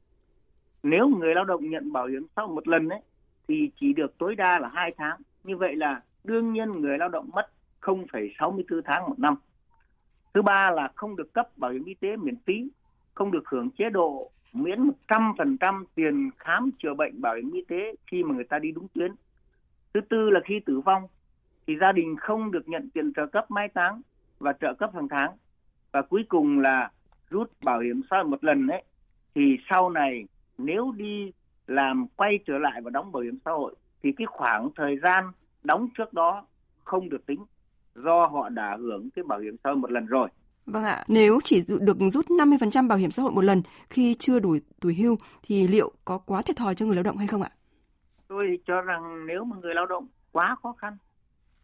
Nếu 0.82 1.08
người 1.08 1.34
lao 1.34 1.44
động 1.44 1.70
nhận 1.70 1.92
bảo 1.92 2.06
hiểm 2.06 2.26
xã 2.36 2.42
hội 2.42 2.54
một 2.54 2.68
lần 2.68 2.88
ấy 2.88 3.00
thì 3.48 3.70
chỉ 3.80 3.92
được 3.92 4.18
tối 4.18 4.34
đa 4.34 4.58
là 4.58 4.70
2 4.74 4.94
tháng. 4.96 5.20
Như 5.44 5.56
vậy 5.56 5.76
là 5.76 6.02
đương 6.24 6.52
nhiên 6.52 6.72
người 6.72 6.98
lao 6.98 7.08
động 7.08 7.30
mất 7.32 7.50
0,64 7.80 8.80
tháng 8.84 9.02
một 9.08 9.18
năm. 9.18 9.34
Thứ 10.34 10.42
ba 10.42 10.70
là 10.70 10.88
không 10.94 11.16
được 11.16 11.32
cấp 11.32 11.48
bảo 11.56 11.70
hiểm 11.70 11.84
y 11.84 11.94
tế 11.94 12.16
miễn 12.16 12.36
phí, 12.46 12.70
không 13.14 13.30
được 13.30 13.48
hưởng 13.48 13.70
chế 13.70 13.90
độ 13.90 14.30
miễn 14.52 14.90
100% 15.08 15.84
tiền 15.94 16.30
khám 16.38 16.70
chữa 16.78 16.94
bệnh 16.94 17.20
bảo 17.20 17.34
hiểm 17.34 17.52
y 17.52 17.64
tế 17.68 17.94
khi 18.06 18.24
mà 18.24 18.34
người 18.34 18.44
ta 18.44 18.58
đi 18.58 18.72
đúng 18.72 18.88
tuyến. 18.94 19.12
Thứ 19.94 20.00
tư 20.00 20.30
là 20.30 20.40
khi 20.44 20.60
tử 20.66 20.80
vong 20.80 21.02
thì 21.66 21.76
gia 21.80 21.92
đình 21.92 22.16
không 22.16 22.50
được 22.50 22.68
nhận 22.68 22.90
tiền 22.94 23.12
trợ 23.12 23.26
cấp 23.26 23.50
mai 23.50 23.68
táng 23.68 24.00
và 24.38 24.52
trợ 24.52 24.74
cấp 24.74 24.90
hàng 24.94 25.08
tháng 25.08 25.32
và 25.92 26.02
cuối 26.02 26.24
cùng 26.28 26.58
là 26.58 26.90
rút 27.30 27.52
bảo 27.62 27.80
hiểm 27.80 28.02
xã 28.10 28.16
hội 28.16 28.24
một 28.24 28.44
lần 28.44 28.66
ấy 28.66 28.82
thì 29.34 29.58
sau 29.68 29.90
này 29.90 30.26
nếu 30.64 30.92
đi 30.96 31.32
làm 31.66 32.06
quay 32.16 32.38
trở 32.46 32.58
lại 32.58 32.80
và 32.84 32.90
đóng 32.90 33.12
bảo 33.12 33.22
hiểm 33.22 33.38
xã 33.44 33.50
hội 33.50 33.74
thì 34.02 34.12
cái 34.16 34.26
khoảng 34.26 34.68
thời 34.76 34.98
gian 35.02 35.24
đóng 35.62 35.88
trước 35.98 36.12
đó 36.12 36.46
không 36.84 37.08
được 37.08 37.26
tính 37.26 37.44
do 37.94 38.26
họ 38.26 38.48
đã 38.48 38.76
hưởng 38.80 39.10
cái 39.10 39.24
bảo 39.28 39.38
hiểm 39.40 39.56
xã 39.64 39.70
hội 39.70 39.76
một 39.76 39.90
lần 39.90 40.06
rồi. 40.06 40.28
Vâng 40.66 40.84
ạ, 40.84 41.04
nếu 41.08 41.38
chỉ 41.44 41.62
được 41.80 41.96
rút 42.12 42.26
50% 42.26 42.88
bảo 42.88 42.98
hiểm 42.98 43.10
xã 43.10 43.22
hội 43.22 43.32
một 43.32 43.44
lần 43.44 43.62
khi 43.90 44.14
chưa 44.18 44.38
đủ 44.38 44.56
tuổi 44.80 44.94
hưu 44.94 45.16
thì 45.42 45.68
liệu 45.68 45.92
có 46.04 46.18
quá 46.18 46.42
thiệt 46.42 46.56
thòi 46.56 46.74
cho 46.74 46.86
người 46.86 46.94
lao 46.94 47.02
động 47.02 47.16
hay 47.16 47.26
không 47.26 47.42
ạ? 47.42 47.50
Tôi 48.28 48.58
cho 48.66 48.80
rằng 48.80 49.26
nếu 49.26 49.44
mà 49.44 49.56
người 49.56 49.74
lao 49.74 49.86
động 49.86 50.06
quá 50.32 50.56
khó 50.62 50.72
khăn 50.72 50.96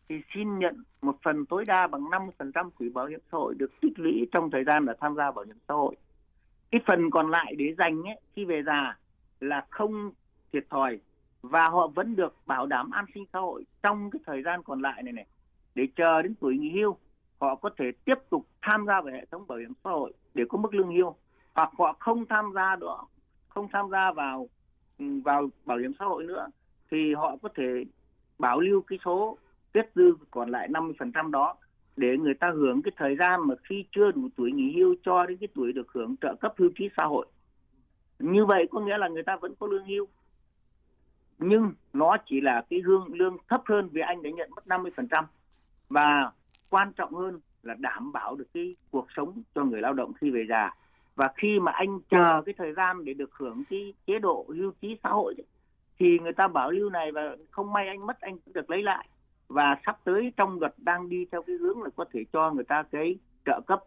thì 0.08 0.14
xin 0.34 0.58
nhận 0.58 0.82
một 1.02 1.16
phần 1.24 1.46
tối 1.46 1.64
đa 1.64 1.86
bằng 1.86 2.02
50% 2.02 2.70
quỹ 2.70 2.88
bảo 2.88 3.06
hiểm 3.06 3.20
xã 3.32 3.38
hội 3.38 3.54
được 3.58 3.80
tích 3.80 3.98
lũy 3.98 4.26
trong 4.32 4.50
thời 4.50 4.64
gian 4.64 4.84
là 4.84 4.94
tham 5.00 5.14
gia 5.16 5.30
bảo 5.30 5.44
hiểm 5.44 5.56
xã 5.68 5.74
hội. 5.74 5.96
Cái 6.70 6.80
phần 6.86 7.10
còn 7.10 7.30
lại 7.30 7.54
để 7.58 7.74
dành 7.78 8.02
ấy, 8.02 8.20
khi 8.36 8.44
về 8.44 8.62
già 8.62 8.96
là 9.40 9.66
không 9.70 10.10
thiệt 10.52 10.66
thòi 10.70 10.98
và 11.42 11.68
họ 11.68 11.86
vẫn 11.86 12.16
được 12.16 12.36
bảo 12.46 12.66
đảm 12.66 12.90
an 12.90 13.04
sinh 13.14 13.24
xã 13.32 13.38
hội 13.38 13.64
trong 13.82 14.10
cái 14.10 14.20
thời 14.26 14.42
gian 14.42 14.62
còn 14.62 14.82
lại 14.82 15.02
này 15.02 15.12
này. 15.12 15.26
Để 15.74 15.86
chờ 15.96 16.22
đến 16.22 16.34
tuổi 16.40 16.58
nghỉ 16.58 16.70
hưu 16.70 16.96
họ 17.40 17.54
có 17.54 17.70
thể 17.78 17.84
tiếp 18.04 18.14
tục 18.30 18.46
tham 18.62 18.86
gia 18.86 19.00
vào 19.00 19.14
hệ 19.14 19.26
thống 19.30 19.46
bảo 19.46 19.58
hiểm 19.58 19.72
xã 19.84 19.90
hội 19.90 20.12
để 20.34 20.44
có 20.48 20.58
mức 20.58 20.74
lương 20.74 20.96
hưu. 20.96 21.14
Hoặc 21.54 21.70
họ 21.78 21.96
không 22.00 22.26
tham 22.26 22.52
gia 22.54 22.76
đó 22.76 23.06
không 23.48 23.68
tham 23.72 23.90
gia 23.90 24.12
vào 24.12 24.48
ừ, 24.98 25.04
vào 25.24 25.48
bảo 25.64 25.78
hiểm 25.78 25.92
xã 25.98 26.04
hội 26.04 26.24
nữa 26.24 26.46
thì 26.90 27.14
họ 27.14 27.36
có 27.42 27.48
thể 27.56 27.84
bảo 28.38 28.60
lưu 28.60 28.80
cái 28.86 28.98
số 29.04 29.38
kết 29.72 29.90
dư 29.94 30.14
còn 30.30 30.50
lại 30.50 30.68
50% 30.68 31.30
đó 31.30 31.56
để 31.96 32.16
người 32.16 32.34
ta 32.34 32.50
hưởng 32.50 32.82
cái 32.82 32.92
thời 32.96 33.16
gian 33.16 33.40
mà 33.46 33.54
khi 33.62 33.84
chưa 33.90 34.10
đủ 34.10 34.28
tuổi 34.36 34.52
nghỉ 34.52 34.72
hưu 34.76 34.94
cho 35.02 35.26
đến 35.26 35.38
cái 35.38 35.48
tuổi 35.54 35.72
được 35.72 35.92
hưởng 35.92 36.16
trợ 36.20 36.34
cấp 36.34 36.54
hưu 36.56 36.70
trí 36.76 36.88
xã 36.96 37.04
hội. 37.04 37.26
Như 38.18 38.46
vậy 38.46 38.66
có 38.70 38.80
nghĩa 38.80 38.98
là 38.98 39.08
người 39.08 39.22
ta 39.22 39.36
vẫn 39.36 39.54
có 39.58 39.66
lương 39.66 39.84
hưu. 39.84 40.06
Nhưng 41.38 41.72
nó 41.92 42.16
chỉ 42.26 42.40
là 42.40 42.64
cái 42.70 42.80
hương, 42.80 43.14
lương 43.14 43.36
thấp 43.48 43.62
hơn 43.66 43.88
vì 43.92 44.00
anh 44.00 44.22
đã 44.22 44.30
nhận 44.30 44.50
mất 44.56 44.66
50%. 44.66 45.24
Và 45.88 46.30
quan 46.70 46.92
trọng 46.92 47.14
hơn 47.14 47.40
là 47.62 47.74
đảm 47.78 48.12
bảo 48.12 48.36
được 48.36 48.46
cái 48.54 48.76
cuộc 48.90 49.06
sống 49.16 49.42
cho 49.54 49.64
người 49.64 49.80
lao 49.80 49.92
động 49.92 50.12
khi 50.20 50.30
về 50.30 50.46
già. 50.48 50.70
Và 51.14 51.32
khi 51.36 51.60
mà 51.60 51.72
anh 51.72 52.00
chờ 52.10 52.42
cái 52.46 52.54
thời 52.58 52.72
gian 52.72 53.04
để 53.04 53.14
được 53.14 53.30
hưởng 53.32 53.62
cái 53.70 53.94
chế 54.06 54.18
độ 54.18 54.46
hưu 54.48 54.72
trí 54.80 54.96
xã 55.02 55.08
hội 55.08 55.34
thì 55.98 56.18
người 56.18 56.32
ta 56.32 56.48
bảo 56.48 56.70
lưu 56.70 56.90
này 56.90 57.12
và 57.12 57.36
không 57.50 57.72
may 57.72 57.88
anh 57.88 58.06
mất, 58.06 58.20
anh 58.20 58.38
được 58.54 58.70
lấy 58.70 58.82
lại 58.82 59.08
và 59.48 59.76
sắp 59.86 59.98
tới 60.04 60.32
trong 60.36 60.60
luật 60.60 60.74
đang 60.78 61.08
đi 61.08 61.26
theo 61.32 61.42
cái 61.42 61.56
hướng 61.56 61.82
là 61.82 61.90
có 61.96 62.04
thể 62.12 62.24
cho 62.32 62.50
người 62.50 62.64
ta 62.64 62.82
cái 62.92 63.18
trợ 63.46 63.60
cấp, 63.66 63.84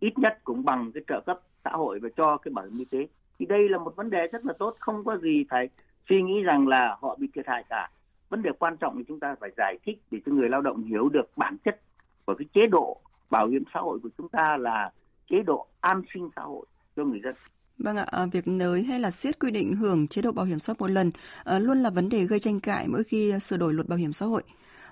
ít 0.00 0.18
nhất 0.18 0.38
cũng 0.44 0.64
bằng 0.64 0.90
cái 0.94 1.02
trợ 1.08 1.20
cấp 1.26 1.40
xã 1.64 1.70
hội 1.70 1.98
và 2.02 2.08
cho 2.16 2.36
cái 2.36 2.52
bảo 2.52 2.64
hiểm 2.64 2.78
y 2.78 2.84
tế. 2.84 3.06
Thì 3.38 3.46
đây 3.46 3.68
là 3.68 3.78
một 3.78 3.96
vấn 3.96 4.10
đề 4.10 4.26
rất 4.26 4.44
là 4.46 4.52
tốt, 4.58 4.76
không 4.80 5.04
có 5.04 5.16
gì 5.16 5.44
phải 5.50 5.68
suy 6.08 6.22
nghĩ 6.22 6.42
rằng 6.42 6.68
là 6.68 6.96
họ 7.00 7.16
bị 7.20 7.28
thiệt 7.34 7.46
hại 7.46 7.64
cả. 7.68 7.90
Vấn 8.28 8.42
đề 8.42 8.50
quan 8.58 8.76
trọng 8.76 8.96
là 8.96 9.02
chúng 9.08 9.20
ta 9.20 9.34
phải 9.40 9.50
giải 9.56 9.78
thích 9.82 10.02
để 10.10 10.18
cho 10.26 10.32
người 10.32 10.48
lao 10.48 10.60
động 10.60 10.82
hiểu 10.82 11.08
được 11.08 11.30
bản 11.36 11.56
chất 11.64 11.80
của 12.24 12.34
cái 12.34 12.46
chế 12.52 12.66
độ 12.66 13.00
bảo 13.30 13.48
hiểm 13.48 13.62
xã 13.74 13.80
hội 13.80 13.98
của 14.02 14.10
chúng 14.18 14.28
ta 14.28 14.56
là 14.56 14.92
chế 15.30 15.42
độ 15.42 15.66
an 15.80 16.02
sinh 16.14 16.30
xã 16.36 16.42
hội 16.42 16.66
cho 16.96 17.04
người 17.04 17.20
dân. 17.24 17.34
Vâng 17.78 17.96
ạ, 17.96 18.06
à, 18.10 18.26
việc 18.26 18.48
nới 18.48 18.82
hay 18.82 19.00
là 19.00 19.10
siết 19.10 19.38
quy 19.38 19.50
định 19.50 19.74
hưởng 19.74 20.08
chế 20.08 20.22
độ 20.22 20.32
bảo 20.32 20.44
hiểm 20.44 20.58
xã 20.58 20.70
hội 20.70 20.76
một 20.78 20.90
lần 20.90 21.10
à, 21.44 21.58
luôn 21.58 21.78
là 21.78 21.90
vấn 21.90 22.08
đề 22.08 22.24
gây 22.24 22.38
tranh 22.38 22.60
cãi 22.60 22.88
mỗi 22.88 23.04
khi 23.04 23.32
sửa 23.40 23.56
đổi 23.56 23.74
luật 23.74 23.88
bảo 23.88 23.98
hiểm 23.98 24.12
xã 24.12 24.26
hội. 24.26 24.42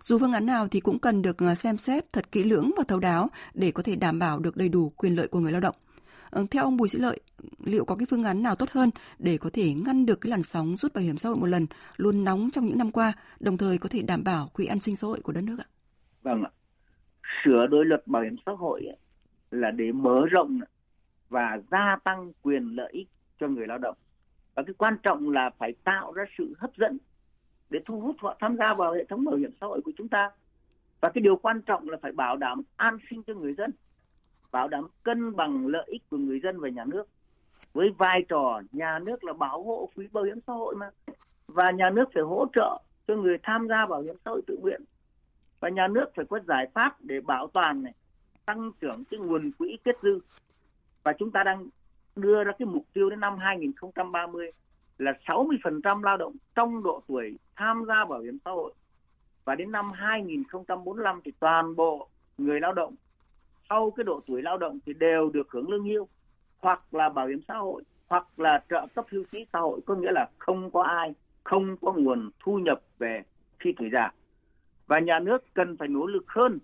Dù 0.01 0.19
phương 0.19 0.33
án 0.33 0.47
nào 0.47 0.69
thì 0.69 0.81
cũng 0.81 0.99
cần 0.99 1.23
được 1.23 1.43
à, 1.43 1.55
xem 1.55 1.77
xét 1.77 2.13
thật 2.13 2.33
kỹ 2.33 2.45
lưỡng 2.45 2.71
và 2.77 2.85
thấu 2.89 3.01
đáo 3.01 3.29
để 3.55 3.71
có 3.71 3.83
thể 3.83 3.97
đảm 3.97 4.19
bảo 4.19 4.39
được 4.39 4.57
đầy 4.57 4.69
đủ 4.69 4.93
quyền 4.97 5.17
lợi 5.17 5.29
của 5.29 5.41
người 5.41 5.53
lao 5.53 5.61
động. 5.61 5.75
Ờ, 6.31 6.47
theo 6.51 6.65
ông 6.65 6.77
Bùi 6.77 6.89
Sĩ 6.89 6.99
Lợi, 6.99 7.21
liệu 7.65 7.85
có 7.85 7.97
cái 7.97 8.07
phương 8.11 8.25
án 8.25 8.43
nào 8.43 8.57
tốt 8.57 8.71
hơn 8.71 8.91
để 9.19 9.39
có 9.39 9.51
thể 9.53 9.75
ngăn 9.75 10.07
được 10.07 10.21
cái 10.21 10.31
làn 10.31 10.43
sóng 10.43 10.77
rút 10.77 10.95
bảo 10.95 11.05
hiểm 11.05 11.17
xã 11.17 11.29
hội 11.29 11.39
một 11.39 11.47
lần 11.47 11.67
luôn 11.97 12.25
nóng 12.25 12.51
trong 12.51 12.67
những 12.67 12.79
năm 12.79 12.93
qua, 12.93 13.13
đồng 13.41 13.57
thời 13.57 13.79
có 13.79 13.89
thể 13.89 14.03
đảm 14.03 14.25
bảo 14.25 14.49
quỹ 14.55 14.67
an 14.67 14.81
sinh 14.81 14.97
xã 14.97 15.07
hội 15.07 15.21
của 15.23 15.33
đất 15.33 15.45
nước 15.45 15.57
ạ? 15.59 15.69
Vâng 16.23 16.43
ạ. 16.43 16.51
Sửa 17.45 17.67
đổi 17.71 17.85
luật 17.85 18.07
bảo 18.07 18.23
hiểm 18.23 18.37
xã 18.47 18.53
hội 18.53 18.83
là 19.51 19.71
để 19.71 19.93
mở 19.93 20.27
rộng 20.31 20.61
và 21.35 21.59
gia 21.71 21.97
tăng 22.05 22.33
quyền 22.43 22.65
lợi 22.65 22.91
ích 22.93 23.09
cho 23.41 23.49
người 23.49 23.67
lao 23.67 23.79
động. 23.79 23.97
Và 24.55 24.63
cái 24.63 24.75
quan 24.79 24.97
trọng 25.03 25.31
là 25.31 25.51
phải 25.59 25.73
tạo 25.85 26.13
ra 26.13 26.25
sự 26.39 26.55
hấp 26.59 26.77
dẫn 26.77 26.99
để 27.71 27.81
thu 27.87 28.01
hút 28.01 28.17
họ 28.19 28.37
tham 28.41 28.57
gia 28.57 28.75
vào 28.75 28.93
hệ 28.93 29.05
thống 29.05 29.25
bảo 29.25 29.37
hiểm 29.37 29.51
xã 29.61 29.67
hội 29.67 29.81
của 29.85 29.93
chúng 29.99 30.09
ta. 30.09 30.31
Và 31.01 31.11
cái 31.15 31.23
điều 31.23 31.37
quan 31.37 31.63
trọng 31.63 31.89
là 31.89 31.97
phải 32.03 32.13
bảo 32.13 32.37
đảm 32.37 32.63
an 32.77 32.99
sinh 33.11 33.23
cho 33.23 33.35
người 33.35 33.55
dân, 33.55 33.71
bảo 34.53 34.69
đảm 34.69 34.87
cân 35.03 35.37
bằng 35.37 35.67
lợi 35.67 35.87
ích 35.87 36.03
của 36.11 36.17
người 36.17 36.41
dân 36.41 36.61
và 36.61 36.69
nhà 36.69 36.85
nước. 36.85 37.09
Với 37.73 37.91
vai 37.99 38.25
trò 38.29 38.63
nhà 38.73 38.99
nước 38.99 39.25
là 39.25 39.33
bảo 39.33 39.63
hộ 39.63 39.91
quỹ 39.95 40.07
bảo 40.13 40.25
hiểm 40.25 40.39
xã 40.47 40.53
hội 40.53 40.77
mà. 40.77 40.91
Và 41.49 41.71
nhà 41.71 41.91
nước 41.91 42.05
phải 42.15 42.23
hỗ 42.23 42.47
trợ 42.55 42.83
cho 43.07 43.17
người 43.17 43.37
tham 43.43 43.69
gia 43.69 43.87
bảo 43.87 44.03
hiểm 44.03 44.17
xã 44.25 44.31
hội 44.31 44.43
tự 44.47 44.59
nguyện. 44.63 44.83
Và 45.61 45.69
nhà 45.69 45.89
nước 45.89 46.07
phải 46.17 46.25
có 46.31 46.41
giải 46.49 46.67
pháp 46.75 46.97
để 47.01 47.21
bảo 47.21 47.47
toàn 47.47 47.83
này, 47.83 47.93
tăng 48.47 48.73
trưởng 48.81 49.05
cái 49.11 49.21
nguồn 49.21 49.51
quỹ 49.59 49.79
kết 49.85 50.01
dư 50.01 50.21
và 51.05 51.13
chúng 51.19 51.31
ta 51.31 51.43
đang 51.43 51.67
đưa 52.17 52.45
ra 52.45 52.53
cái 52.59 52.67
mục 52.67 52.85
tiêu 52.93 53.11
đến 53.11 53.21
năm 53.21 53.39
2030 53.39 54.51
là 54.99 55.13
60% 55.27 56.03
lao 56.03 56.17
động 56.17 56.37
trong 56.55 56.83
độ 56.83 57.03
tuổi 57.09 57.39
tham 57.57 57.85
gia 57.89 58.05
bảo 58.05 58.21
hiểm 58.21 58.39
xã 58.45 58.51
hội. 58.51 58.73
Và 59.45 59.55
đến 59.55 59.73
năm 59.73 59.91
2045 59.93 61.21
thì 61.25 61.33
toàn 61.41 61.77
bộ 61.77 62.09
người 62.39 62.61
lao 62.61 62.73
động 62.73 62.95
sau 63.69 63.91
cái 63.91 64.05
độ 64.05 64.21
tuổi 64.27 64.43
lao 64.43 64.59
động 64.59 64.79
thì 64.87 64.93
đều 64.93 65.31
được 65.31 65.51
hưởng 65.51 65.71
lương 65.71 65.85
hưu 65.85 66.09
hoặc 66.59 66.95
là 66.95 67.09
bảo 67.09 67.27
hiểm 67.27 67.41
xã 67.49 67.55
hội 67.55 67.83
hoặc 68.09 68.27
là 68.37 68.65
trợ 68.71 68.87
cấp 68.95 69.07
hưu 69.11 69.25
trí 69.33 69.47
xã 69.53 69.59
hội, 69.59 69.81
có 69.87 69.95
nghĩa 69.95 70.13
là 70.13 70.31
không 70.39 70.71
có 70.71 70.83
ai, 70.83 71.15
không 71.45 71.77
có 71.77 71.93
nguồn 71.93 72.31
thu 72.41 72.59
nhập 72.59 72.81
về 72.99 73.23
khi 73.59 73.75
tuổi 73.77 73.91
già. 73.93 74.11
Và 74.87 74.99
nhà 74.99 75.19
nước 75.19 75.45
cần 75.55 75.77
phải 75.77 75.89
nỗ 75.89 76.07
lực 76.07 76.25
hơn 76.29 76.59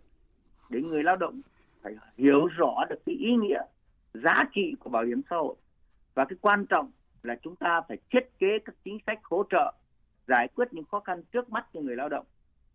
để 0.69 0.81
người 0.81 1.03
lao 1.03 1.17
động 1.17 1.41
phải 1.83 1.95
hiểu 2.17 2.47
rõ 2.47 2.85
được 2.91 2.99
cái 3.07 3.15
ý 3.15 3.37
nghĩa 3.37 3.63
giá 4.15 4.45
trị 4.55 4.75
của 4.81 4.91
bảo 4.91 5.05
hiểm 5.05 5.23
xã 5.31 5.37
hội 5.37 5.55
và 6.15 6.25
cái 6.25 6.37
quan 6.41 6.67
trọng 6.67 6.91
là 7.23 7.37
chúng 7.43 7.57
ta 7.57 7.81
phải 7.89 7.99
thiết 8.11 8.39
kế 8.39 8.59
các 8.65 8.75
chính 8.85 8.99
sách 9.07 9.19
hỗ 9.23 9.45
trợ 9.51 9.73
giải 10.29 10.49
quyết 10.55 10.73
những 10.73 10.85
khó 10.85 11.01
khăn 11.01 11.23
trước 11.33 11.51
mắt 11.51 11.67
cho 11.75 11.81
người 11.81 11.97
lao 11.97 12.09
động 12.09 12.27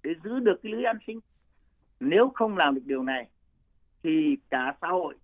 để 0.04 0.12
giữ 0.24 0.40
được 0.40 0.60
cái 0.64 0.72
lưới 0.72 0.84
an 0.84 0.98
sinh 1.08 1.20
nếu 2.00 2.32
không 2.36 2.58
làm 2.58 2.76
được 2.76 2.82
điều 2.86 3.04
này 3.04 3.28
thì 4.04 4.38
cả 4.50 4.76
xã 4.82 4.88
hội 4.88 5.16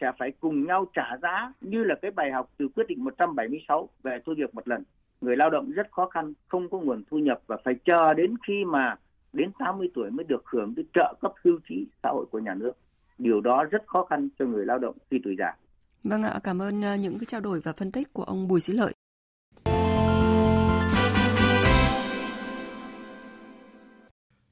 sẽ 0.00 0.12
phải 0.18 0.32
cùng 0.40 0.66
nhau 0.66 0.86
trả 0.94 1.16
giá 1.22 1.52
như 1.60 1.84
là 1.84 1.94
cái 2.02 2.10
bài 2.10 2.32
học 2.32 2.50
từ 2.56 2.68
quyết 2.68 2.86
định 2.88 3.04
176 3.04 3.88
về 4.02 4.18
thu 4.26 4.32
nhập 4.32 4.54
một 4.54 4.68
lần. 4.68 4.82
Người 5.20 5.36
lao 5.36 5.50
động 5.50 5.70
rất 5.70 5.90
khó 5.90 6.08
khăn, 6.08 6.32
không 6.48 6.70
có 6.70 6.78
nguồn 6.78 7.02
thu 7.10 7.18
nhập 7.18 7.40
và 7.46 7.56
phải 7.64 7.74
chờ 7.84 8.14
đến 8.14 8.34
khi 8.46 8.64
mà 8.64 8.96
đến 9.32 9.50
80 9.58 9.90
tuổi 9.94 10.10
mới 10.10 10.24
được 10.24 10.46
hưởng 10.46 10.74
cái 10.74 10.84
trợ 10.94 11.14
cấp 11.20 11.32
hưu 11.44 11.58
trí 11.68 11.86
xã 12.02 12.08
hội 12.08 12.26
của 12.30 12.38
nhà 12.38 12.54
nước. 12.54 12.72
Điều 13.18 13.40
đó 13.40 13.64
rất 13.70 13.82
khó 13.86 14.06
khăn 14.10 14.28
cho 14.38 14.44
người 14.44 14.66
lao 14.66 14.78
động 14.78 14.96
khi 15.10 15.16
tuổi 15.24 15.36
già. 15.38 15.56
Vâng 16.04 16.22
ạ, 16.22 16.40
cảm 16.44 16.62
ơn 16.62 16.82
ờ, 16.82 16.94
những 16.94 17.18
cái 17.18 17.26
trao 17.26 17.40
đổi 17.40 17.60
và 17.60 17.72
phân 17.72 17.92
tích 17.92 18.12
của 18.12 18.22
ông 18.22 18.48
Bùi 18.48 18.60
Sĩ 18.60 18.72
Lợi. 18.72 18.92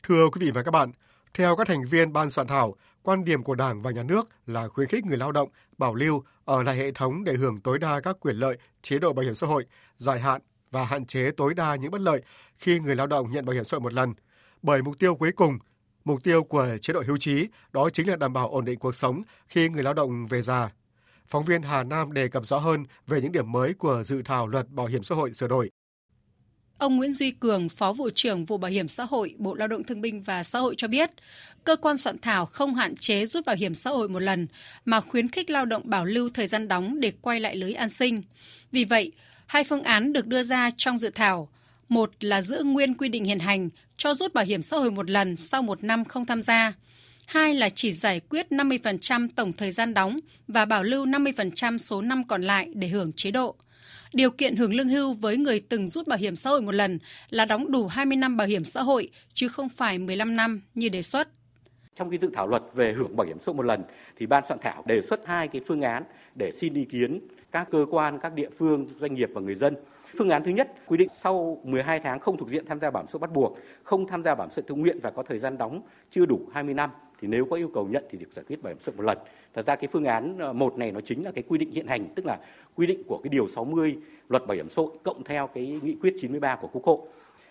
Thưa 0.02 0.28
quý 0.32 0.38
vị 0.40 0.50
và 0.50 0.62
các 0.62 0.70
bạn, 0.70 0.92
theo 1.34 1.56
các 1.56 1.66
thành 1.66 1.84
viên 1.90 2.12
ban 2.12 2.30
soạn 2.30 2.46
thảo, 2.46 2.74
quan 3.02 3.24
điểm 3.24 3.42
của 3.42 3.54
Đảng 3.54 3.82
và 3.82 3.90
Nhà 3.90 4.02
nước 4.02 4.28
là 4.46 4.68
khuyến 4.68 4.88
khích 4.88 5.04
người 5.06 5.18
lao 5.18 5.32
động 5.32 5.48
bảo 5.78 5.94
lưu 5.94 6.22
ở 6.44 6.62
lại 6.62 6.76
hệ 6.76 6.92
thống 6.92 7.24
để 7.24 7.34
hưởng 7.34 7.58
tối 7.58 7.78
đa 7.78 8.00
các 8.00 8.16
quyền 8.20 8.36
lợi, 8.36 8.58
chế 8.82 8.98
độ 8.98 9.12
bảo 9.12 9.24
hiểm 9.24 9.34
xã 9.34 9.46
hội, 9.46 9.66
dài 9.96 10.20
hạn 10.20 10.40
và 10.70 10.84
hạn 10.84 11.06
chế 11.06 11.30
tối 11.30 11.54
đa 11.54 11.74
những 11.74 11.90
bất 11.90 12.00
lợi 12.00 12.22
khi 12.56 12.80
người 12.80 12.94
lao 12.94 13.06
động 13.06 13.30
nhận 13.30 13.44
bảo 13.44 13.54
hiểm 13.54 13.64
xã 13.64 13.74
hội 13.74 13.82
một 13.82 13.92
lần. 13.92 14.14
Bởi 14.62 14.82
mục 14.82 14.98
tiêu 14.98 15.14
cuối 15.14 15.32
cùng, 15.32 15.58
mục 16.06 16.24
tiêu 16.24 16.44
của 16.44 16.68
chế 16.82 16.92
độ 16.92 17.02
hưu 17.06 17.16
trí 17.16 17.46
đó 17.72 17.90
chính 17.90 18.08
là 18.08 18.16
đảm 18.16 18.32
bảo 18.32 18.48
ổn 18.48 18.64
định 18.64 18.78
cuộc 18.78 18.94
sống 18.94 19.22
khi 19.48 19.68
người 19.68 19.82
lao 19.82 19.94
động 19.94 20.26
về 20.26 20.42
già. 20.42 20.70
Phóng 21.28 21.44
viên 21.44 21.62
Hà 21.62 21.82
Nam 21.82 22.12
đề 22.12 22.28
cập 22.28 22.46
rõ 22.46 22.58
hơn 22.58 22.84
về 23.06 23.20
những 23.20 23.32
điểm 23.32 23.52
mới 23.52 23.74
của 23.74 24.02
dự 24.04 24.22
thảo 24.22 24.46
luật 24.46 24.70
bảo 24.70 24.86
hiểm 24.86 25.02
xã 25.02 25.14
hội 25.14 25.32
sửa 25.32 25.48
đổi. 25.48 25.70
Ông 26.78 26.96
Nguyễn 26.96 27.12
Duy 27.12 27.30
Cường, 27.30 27.68
Phó 27.68 27.92
vụ 27.92 28.10
trưởng 28.14 28.44
vụ 28.44 28.58
Bảo 28.58 28.70
hiểm 28.70 28.88
xã 28.88 29.04
hội, 29.04 29.34
Bộ 29.38 29.54
Lao 29.54 29.68
động 29.68 29.84
Thương 29.84 30.00
binh 30.00 30.22
và 30.22 30.42
Xã 30.42 30.58
hội 30.58 30.74
cho 30.78 30.88
biết, 30.88 31.10
cơ 31.64 31.76
quan 31.76 31.98
soạn 31.98 32.18
thảo 32.18 32.46
không 32.46 32.74
hạn 32.74 32.96
chế 32.96 33.26
rút 33.26 33.46
bảo 33.46 33.56
hiểm 33.56 33.74
xã 33.74 33.90
hội 33.90 34.08
một 34.08 34.22
lần 34.22 34.46
mà 34.84 35.00
khuyến 35.00 35.28
khích 35.28 35.50
lao 35.50 35.64
động 35.64 35.82
bảo 35.84 36.04
lưu 36.04 36.30
thời 36.34 36.46
gian 36.46 36.68
đóng 36.68 37.00
để 37.00 37.12
quay 37.20 37.40
lại 37.40 37.56
lưới 37.56 37.72
an 37.72 37.90
sinh. 37.90 38.22
Vì 38.72 38.84
vậy, 38.84 39.12
hai 39.46 39.64
phương 39.64 39.82
án 39.82 40.12
được 40.12 40.26
đưa 40.26 40.42
ra 40.42 40.70
trong 40.76 40.98
dự 40.98 41.10
thảo. 41.14 41.48
Một 41.88 42.10
là 42.20 42.42
giữ 42.42 42.62
nguyên 42.62 42.94
quy 42.94 43.08
định 43.08 43.24
hiện 43.24 43.38
hành 43.38 43.68
cho 43.96 44.14
rút 44.14 44.34
bảo 44.34 44.44
hiểm 44.44 44.62
xã 44.62 44.76
hội 44.76 44.90
một 44.90 45.10
lần 45.10 45.36
sau 45.36 45.62
một 45.62 45.84
năm 45.84 46.04
không 46.04 46.26
tham 46.26 46.42
gia. 46.42 46.72
Hai 47.26 47.54
là 47.54 47.68
chỉ 47.68 47.92
giải 47.92 48.20
quyết 48.20 48.46
50% 48.50 49.28
tổng 49.36 49.52
thời 49.52 49.72
gian 49.72 49.94
đóng 49.94 50.18
và 50.48 50.64
bảo 50.64 50.82
lưu 50.82 51.06
50% 51.06 51.78
số 51.78 52.02
năm 52.02 52.28
còn 52.28 52.42
lại 52.42 52.68
để 52.74 52.88
hưởng 52.88 53.12
chế 53.12 53.30
độ. 53.30 53.56
Điều 54.12 54.30
kiện 54.30 54.56
hưởng 54.56 54.74
lương 54.74 54.88
hưu 54.88 55.12
với 55.12 55.36
người 55.36 55.60
từng 55.60 55.88
rút 55.88 56.06
bảo 56.06 56.18
hiểm 56.18 56.36
xã 56.36 56.50
hội 56.50 56.62
một 56.62 56.72
lần 56.72 56.98
là 57.30 57.44
đóng 57.44 57.72
đủ 57.72 57.86
20 57.86 58.16
năm 58.16 58.36
bảo 58.36 58.46
hiểm 58.46 58.64
xã 58.64 58.82
hội, 58.82 59.10
chứ 59.34 59.48
không 59.48 59.68
phải 59.68 59.98
15 59.98 60.36
năm 60.36 60.60
như 60.74 60.88
đề 60.88 61.02
xuất. 61.02 61.28
Trong 61.96 62.10
cái 62.10 62.18
dự 62.18 62.30
thảo 62.34 62.46
luật 62.46 62.62
về 62.74 62.92
hưởng 62.92 63.16
bảo 63.16 63.26
hiểm 63.26 63.38
xã 63.38 63.44
hội 63.46 63.54
một 63.54 63.62
lần 63.62 63.82
thì 64.16 64.26
ban 64.26 64.44
soạn 64.48 64.60
thảo 64.62 64.82
đề 64.86 65.02
xuất 65.02 65.26
hai 65.26 65.48
cái 65.48 65.62
phương 65.66 65.82
án 65.82 66.02
để 66.34 66.52
xin 66.52 66.74
ý 66.74 66.84
kiến 66.84 67.20
các 67.52 67.68
cơ 67.70 67.86
quan, 67.90 68.18
các 68.18 68.34
địa 68.34 68.50
phương, 68.58 68.86
doanh 69.00 69.14
nghiệp 69.14 69.30
và 69.34 69.40
người 69.40 69.54
dân. 69.54 69.76
Phương 70.18 70.30
án 70.30 70.44
thứ 70.44 70.50
nhất 70.50 70.72
quy 70.86 70.96
định 70.96 71.08
sau 71.18 71.60
12 71.64 72.00
tháng 72.00 72.18
không 72.18 72.36
thuộc 72.36 72.50
diện 72.50 72.64
tham 72.66 72.80
gia 72.80 72.90
bảo 72.90 73.02
hiểm 73.02 73.08
xã 73.08 73.12
hội 73.12 73.20
bắt 73.20 73.32
buộc, 73.32 73.58
không 73.82 74.06
tham 74.06 74.22
gia 74.22 74.34
bảo 74.34 74.46
hiểm 74.46 74.50
xã 74.50 74.60
hội 74.60 74.64
tự 74.68 74.74
nguyện 74.74 74.98
và 75.02 75.10
có 75.10 75.22
thời 75.22 75.38
gian 75.38 75.58
đóng 75.58 75.80
chưa 76.10 76.26
đủ 76.26 76.40
20 76.52 76.74
năm 76.74 76.90
thì 77.20 77.28
nếu 77.28 77.44
có 77.44 77.56
yêu 77.56 77.70
cầu 77.74 77.88
nhận 77.90 78.04
thì 78.10 78.18
được 78.18 78.32
giải 78.32 78.44
quyết 78.48 78.62
bảo 78.62 78.70
hiểm 78.74 78.78
xã 78.80 78.92
hội 78.92 78.96
một 78.96 79.02
lần. 79.02 79.18
Thật 79.54 79.66
ra 79.66 79.76
cái 79.76 79.88
phương 79.92 80.04
án 80.04 80.38
ờ, 80.38 80.52
một 80.52 80.78
này 80.78 80.92
nó 80.92 81.00
chính 81.00 81.24
là 81.24 81.32
cái 81.32 81.44
quy 81.48 81.58
định 81.58 81.70
hiện 81.70 81.86
hành, 81.86 82.08
tức 82.14 82.26
là 82.26 82.38
quy 82.74 82.86
định 82.86 83.02
của 83.06 83.18
cái 83.18 83.28
điều 83.28 83.48
60 83.48 83.96
luật 84.28 84.46
bảo 84.46 84.54
hiểm 84.56 84.68
xã 84.68 84.82
hội 84.82 84.90
cộng 85.04 85.24
theo 85.24 85.46
cái 85.46 85.80
nghị 85.82 85.96
quyết 86.02 86.14
93 86.20 86.56
của 86.56 86.68
Quốc 86.72 86.84
hội. 86.84 86.98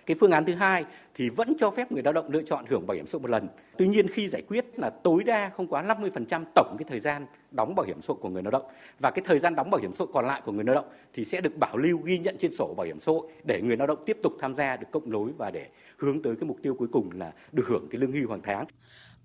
Cái 0.06 0.18
phương 0.20 0.32
án 0.32 0.46
thứ 0.46 0.54
hai 0.54 0.86
thì 1.16 1.30
vẫn 1.30 1.54
cho 1.58 1.72
phép 1.72 1.92
người 1.92 2.04
lao 2.04 2.14
động 2.14 2.26
lựa 2.32 2.42
chọn 2.42 2.66
hưởng 2.70 2.88
bảo 2.88 2.96
hiểm 2.96 3.06
xã 3.08 3.12
hội 3.12 3.22
một 3.22 3.30
lần. 3.30 3.48
Tuy 3.78 3.88
nhiên 3.88 4.08
khi 4.08 4.28
giải 4.28 4.42
quyết 4.48 4.66
là 4.80 4.90
tối 4.90 5.24
đa 5.24 5.52
không 5.58 5.68
quá 5.68 5.84
50% 5.84 6.44
tổng 6.56 6.76
cái 6.80 6.86
thời 6.90 7.00
gian 7.00 7.26
đóng 7.52 7.76
bảo 7.76 7.86
hiểm 7.86 8.02
xã 8.02 8.08
hội 8.08 8.18
của 8.22 8.30
người 8.30 8.44
lao 8.44 8.52
động 8.52 8.66
và 9.00 9.12
cái 9.12 9.24
thời 9.26 9.40
gian 9.40 9.56
đóng 9.56 9.70
bảo 9.70 9.82
hiểm 9.82 9.94
xã 9.94 10.00
hội 10.00 10.08
còn 10.14 10.28
lại 10.28 10.42
của 10.46 10.52
người 10.52 10.64
lao 10.64 10.76
động 10.76 10.86
thì 11.14 11.26
sẽ 11.26 11.42
được 11.42 11.58
bảo 11.58 11.78
lưu 11.78 11.98
ghi 11.98 12.18
nhận 12.18 12.38
trên 12.40 12.56
sổ 12.56 12.74
bảo 12.78 12.86
hiểm 12.86 13.00
xã 13.00 13.12
hội 13.12 13.28
để 13.44 13.62
người 13.62 13.78
lao 13.78 13.88
động 13.88 14.04
tiếp 14.06 14.18
tục 14.24 14.34
tham 14.42 14.56
gia 14.56 14.78
được 14.78 14.88
cộng 14.92 15.12
nối 15.12 15.32
và 15.38 15.52
để 15.52 15.68
hướng 15.98 16.22
tới 16.22 16.36
cái 16.36 16.48
mục 16.48 16.58
tiêu 16.62 16.76
cuối 16.80 16.88
cùng 16.92 17.12
là 17.12 17.32
được 17.52 17.68
hưởng 17.68 17.88
cái 17.92 18.02
lương 18.02 18.12
hưu 18.12 18.30
hàng 18.30 18.42
tháng 18.44 18.66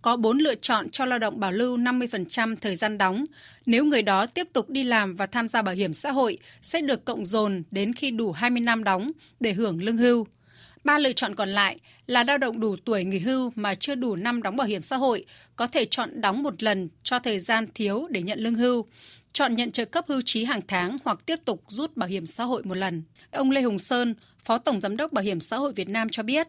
có 0.03 0.17
4 0.17 0.39
lựa 0.39 0.55
chọn 0.55 0.91
cho 0.91 1.05
lao 1.05 1.19
động 1.19 1.41
bảo 1.41 1.53
lưu 1.53 1.77
50% 1.77 2.57
thời 2.61 2.77
gian 2.77 2.99
đóng. 2.99 3.25
Nếu 3.67 3.85
người 3.85 4.03
đó 4.03 4.27
tiếp 4.27 4.49
tục 4.53 4.71
đi 4.71 4.85
làm 4.85 5.17
và 5.17 5.27
tham 5.27 5.49
gia 5.49 5.63
bảo 5.63 5.75
hiểm 5.75 5.93
xã 5.93 6.11
hội, 6.11 6.39
sẽ 6.63 6.81
được 6.81 7.05
cộng 7.05 7.27
dồn 7.27 7.63
đến 7.71 7.95
khi 7.95 8.11
đủ 8.11 8.33
20 8.33 8.61
năm 8.61 8.85
đóng 8.85 9.13
để 9.41 9.53
hưởng 9.53 9.83
lương 9.83 9.97
hưu. 9.97 10.27
Ba 10.85 10.99
lựa 10.99 11.13
chọn 11.13 11.35
còn 11.35 11.49
lại 11.49 11.79
là 12.07 12.25
lao 12.25 12.39
động 12.39 12.61
đủ 12.61 12.77
tuổi 12.85 13.05
nghỉ 13.05 13.19
hưu 13.19 13.53
mà 13.55 13.75
chưa 13.75 13.95
đủ 13.95 14.17
năm 14.17 14.43
đóng 14.43 14.57
bảo 14.57 14.67
hiểm 14.67 14.83
xã 14.83 14.97
hội, 14.97 15.25
có 15.57 15.67
thể 15.67 15.85
chọn 15.85 16.21
đóng 16.21 16.43
một 16.43 16.63
lần 16.63 16.89
cho 17.03 17.19
thời 17.19 17.41
gian 17.41 17.67
thiếu 17.75 18.07
để 18.11 18.23
nhận 18.23 18.39
lương 18.39 18.55
hưu, 18.55 18.87
chọn 19.33 19.57
nhận 19.57 19.73
trợ 19.73 19.85
cấp 19.85 20.05
hưu 20.09 20.23
trí 20.25 20.45
hàng 20.45 20.61
tháng 20.69 20.97
hoặc 21.05 21.19
tiếp 21.27 21.41
tục 21.45 21.63
rút 21.69 21.97
bảo 21.97 22.09
hiểm 22.09 22.27
xã 22.27 22.45
hội 22.45 22.63
một 22.63 22.77
lần. 22.77 23.03
Ông 23.31 23.51
Lê 23.51 23.63
Hùng 23.63 23.79
Sơn, 23.79 24.15
Phó 24.45 24.59
Tổng 24.59 24.81
Giám 24.81 24.97
đốc 24.97 25.13
Bảo 25.13 25.25
hiểm 25.25 25.41
xã 25.41 25.57
hội 25.57 25.73
Việt 25.73 25.89
Nam 25.89 26.09
cho 26.09 26.23
biết, 26.23 26.49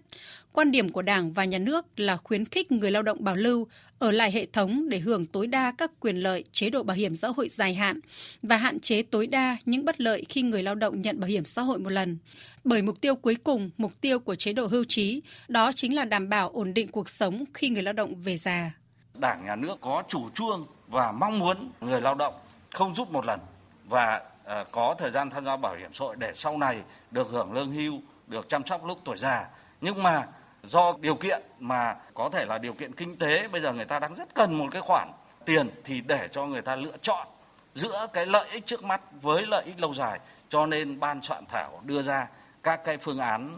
quan 0.52 0.72
điểm 0.72 0.90
của 0.90 1.02
Đảng 1.02 1.34
và 1.34 1.46
Nhà 1.46 1.58
nước 1.58 2.00
là 2.00 2.18
khuyến 2.18 2.46
khích 2.46 2.72
người 2.72 2.92
lao 2.92 3.04
động 3.04 3.24
bảo 3.24 3.36
lưu 3.36 3.68
ở 4.00 4.12
lại 4.12 4.32
hệ 4.32 4.46
thống 4.46 4.90
để 4.90 5.00
hưởng 5.00 5.26
tối 5.26 5.48
đa 5.48 5.74
các 5.78 5.92
quyền 6.00 6.16
lợi 6.16 6.44
chế 6.52 6.70
độ 6.70 6.84
bảo 6.84 6.98
hiểm 6.98 7.16
xã 7.16 7.28
hội 7.28 7.50
dài 7.50 7.74
hạn 7.74 8.00
và 8.44 8.58
hạn 8.58 8.80
chế 8.80 9.02
tối 9.02 9.28
đa 9.28 9.58
những 9.66 9.86
bất 9.86 10.02
lợi 10.02 10.26
khi 10.30 10.42
người 10.42 10.64
lao 10.64 10.76
động 10.76 11.02
nhận 11.02 11.20
bảo 11.20 11.28
hiểm 11.28 11.46
xã 11.46 11.62
hội 11.62 11.80
một 11.80 11.90
lần. 11.90 12.18
Bởi 12.64 12.82
mục 12.82 13.02
tiêu 13.02 13.16
cuối 13.16 13.36
cùng, 13.36 13.70
mục 13.78 14.02
tiêu 14.02 14.20
của 14.20 14.36
chế 14.36 14.54
độ 14.54 14.68
hưu 14.68 14.84
trí, 14.84 15.22
đó 15.48 15.72
chính 15.72 15.96
là 15.96 16.06
đảm 16.06 16.30
bảo 16.30 16.50
ổn 16.50 16.74
định 16.74 16.88
cuộc 16.88 17.10
sống 17.10 17.46
khi 17.54 17.70
người 17.70 17.84
lao 17.84 17.94
động 17.94 18.16
về 18.16 18.38
già. 18.38 18.72
Đảng, 19.14 19.46
Nhà 19.46 19.56
nước 19.56 19.78
có 19.82 20.04
chủ 20.10 20.30
trương 20.36 20.66
và 20.88 21.12
mong 21.12 21.40
muốn 21.40 21.72
người 21.82 22.02
lao 22.02 22.16
động 22.16 22.34
không 22.74 22.96
rút 22.96 23.12
một 23.12 23.26
lần 23.26 23.40
và 23.86 24.22
À, 24.46 24.66
có 24.72 24.96
thời 24.98 25.12
gian 25.12 25.30
tham 25.30 25.46
gia 25.46 25.58
bảo 25.58 25.76
hiểm 25.76 25.94
xã 25.94 26.06
hội 26.06 26.16
để 26.20 26.32
sau 26.34 26.58
này 26.58 26.82
được 27.12 27.28
hưởng 27.30 27.54
lương 27.54 27.72
hưu, 27.72 28.00
được 28.28 28.50
chăm 28.50 28.66
sóc 28.66 28.86
lúc 28.86 29.00
tuổi 29.04 29.18
già. 29.18 29.48
Nhưng 29.82 30.04
mà 30.04 30.28
do 30.64 30.94
điều 31.02 31.16
kiện 31.16 31.42
mà 31.60 31.96
có 32.14 32.30
thể 32.30 32.46
là 32.46 32.58
điều 32.58 32.74
kiện 32.74 32.94
kinh 32.94 33.18
tế 33.18 33.48
bây 33.48 33.62
giờ 33.62 33.74
người 33.74 33.86
ta 33.86 34.00
đang 34.00 34.16
rất 34.16 34.36
cần 34.36 34.54
một 34.54 34.66
cái 34.72 34.82
khoản 34.82 35.12
tiền 35.46 35.70
thì 35.84 36.02
để 36.02 36.28
cho 36.32 36.46
người 36.46 36.62
ta 36.62 36.76
lựa 36.76 36.98
chọn 37.02 37.28
giữa 37.74 38.08
cái 38.14 38.26
lợi 38.26 38.50
ích 38.52 38.66
trước 38.66 38.84
mắt 38.84 39.02
với 39.22 39.46
lợi 39.46 39.64
ích 39.66 39.80
lâu 39.80 39.94
dài 39.94 40.20
cho 40.50 40.66
nên 40.66 41.00
ban 41.00 41.22
soạn 41.22 41.46
thảo 41.46 41.82
đưa 41.86 42.02
ra 42.02 42.28
các 42.64 42.82
cái 42.84 42.98
phương 42.98 43.20
án 43.20 43.56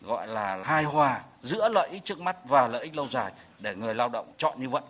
gọi 0.00 0.26
là 0.26 0.62
hài 0.64 0.84
hòa 0.84 1.20
giữa 1.40 1.68
lợi 1.68 1.88
ích 1.90 2.04
trước 2.04 2.20
mắt 2.20 2.36
và 2.44 2.68
lợi 2.68 2.82
ích 2.82 2.96
lâu 2.96 3.08
dài 3.08 3.32
để 3.58 3.74
người 3.74 3.94
lao 3.94 4.08
động 4.08 4.32
chọn 4.38 4.60
như 4.60 4.68
vậy. 4.68 4.82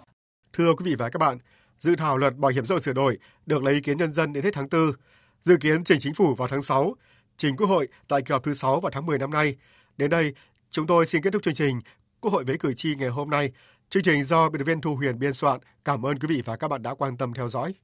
Thưa 0.53 0.75
quý 0.79 0.85
vị 0.85 0.95
và 0.95 1.11
các 1.11 1.19
bạn, 1.19 1.39
dự 1.83 1.97
thảo 1.97 2.19
luật 2.19 2.37
bảo 2.37 2.51
hiểm 2.51 2.65
xã 2.65 2.75
hội 2.75 2.81
sửa 2.81 2.93
đổi 2.93 3.19
được 3.47 3.63
lấy 3.63 3.75
ý 3.75 3.81
kiến 3.81 3.99
nhân 3.99 4.15
dân 4.15 4.33
đến 4.33 4.45
hết 4.45 4.51
tháng 4.55 4.69
4 4.69 4.93
dự 5.41 5.57
kiến 5.61 5.85
trình 5.85 5.99
chính 6.01 6.15
phủ 6.15 6.35
vào 6.35 6.49
tháng 6.49 6.63
6, 6.63 6.95
trình 7.37 7.57
Quốc 7.57 7.67
hội 7.67 7.89
tại 8.09 8.23
kỳ 8.23 8.33
họp 8.33 8.45
thứ 8.45 8.55
6 8.55 8.81
vào 8.81 8.91
tháng 8.91 9.07
10 9.07 9.19
năm 9.19 9.31
nay. 9.31 9.57
Đến 9.97 10.11
đây, 10.11 10.35
chúng 10.71 10.87
tôi 10.87 11.07
xin 11.07 11.23
kết 11.23 11.31
thúc 11.33 11.43
chương 11.43 11.55
trình 11.55 11.81
Quốc 12.21 12.33
hội 12.33 12.45
với 12.45 12.59
cử 12.59 12.75
tri 12.75 12.95
ngày 12.95 13.09
hôm 13.09 13.31
nay. 13.31 13.53
Chương 13.89 14.03
trình 14.03 14.25
do 14.25 14.49
biên 14.51 14.59
tập 14.59 14.65
viên 14.65 14.81
Thu 14.81 14.97
Huyền 14.97 15.19
biên 15.19 15.33
soạn. 15.33 15.61
Cảm 15.85 16.07
ơn 16.07 16.19
quý 16.19 16.29
vị 16.29 16.43
và 16.45 16.57
các 16.57 16.69
bạn 16.69 16.83
đã 16.83 16.95
quan 16.95 17.17
tâm 17.17 17.35
theo 17.35 17.49
dõi. 17.49 17.75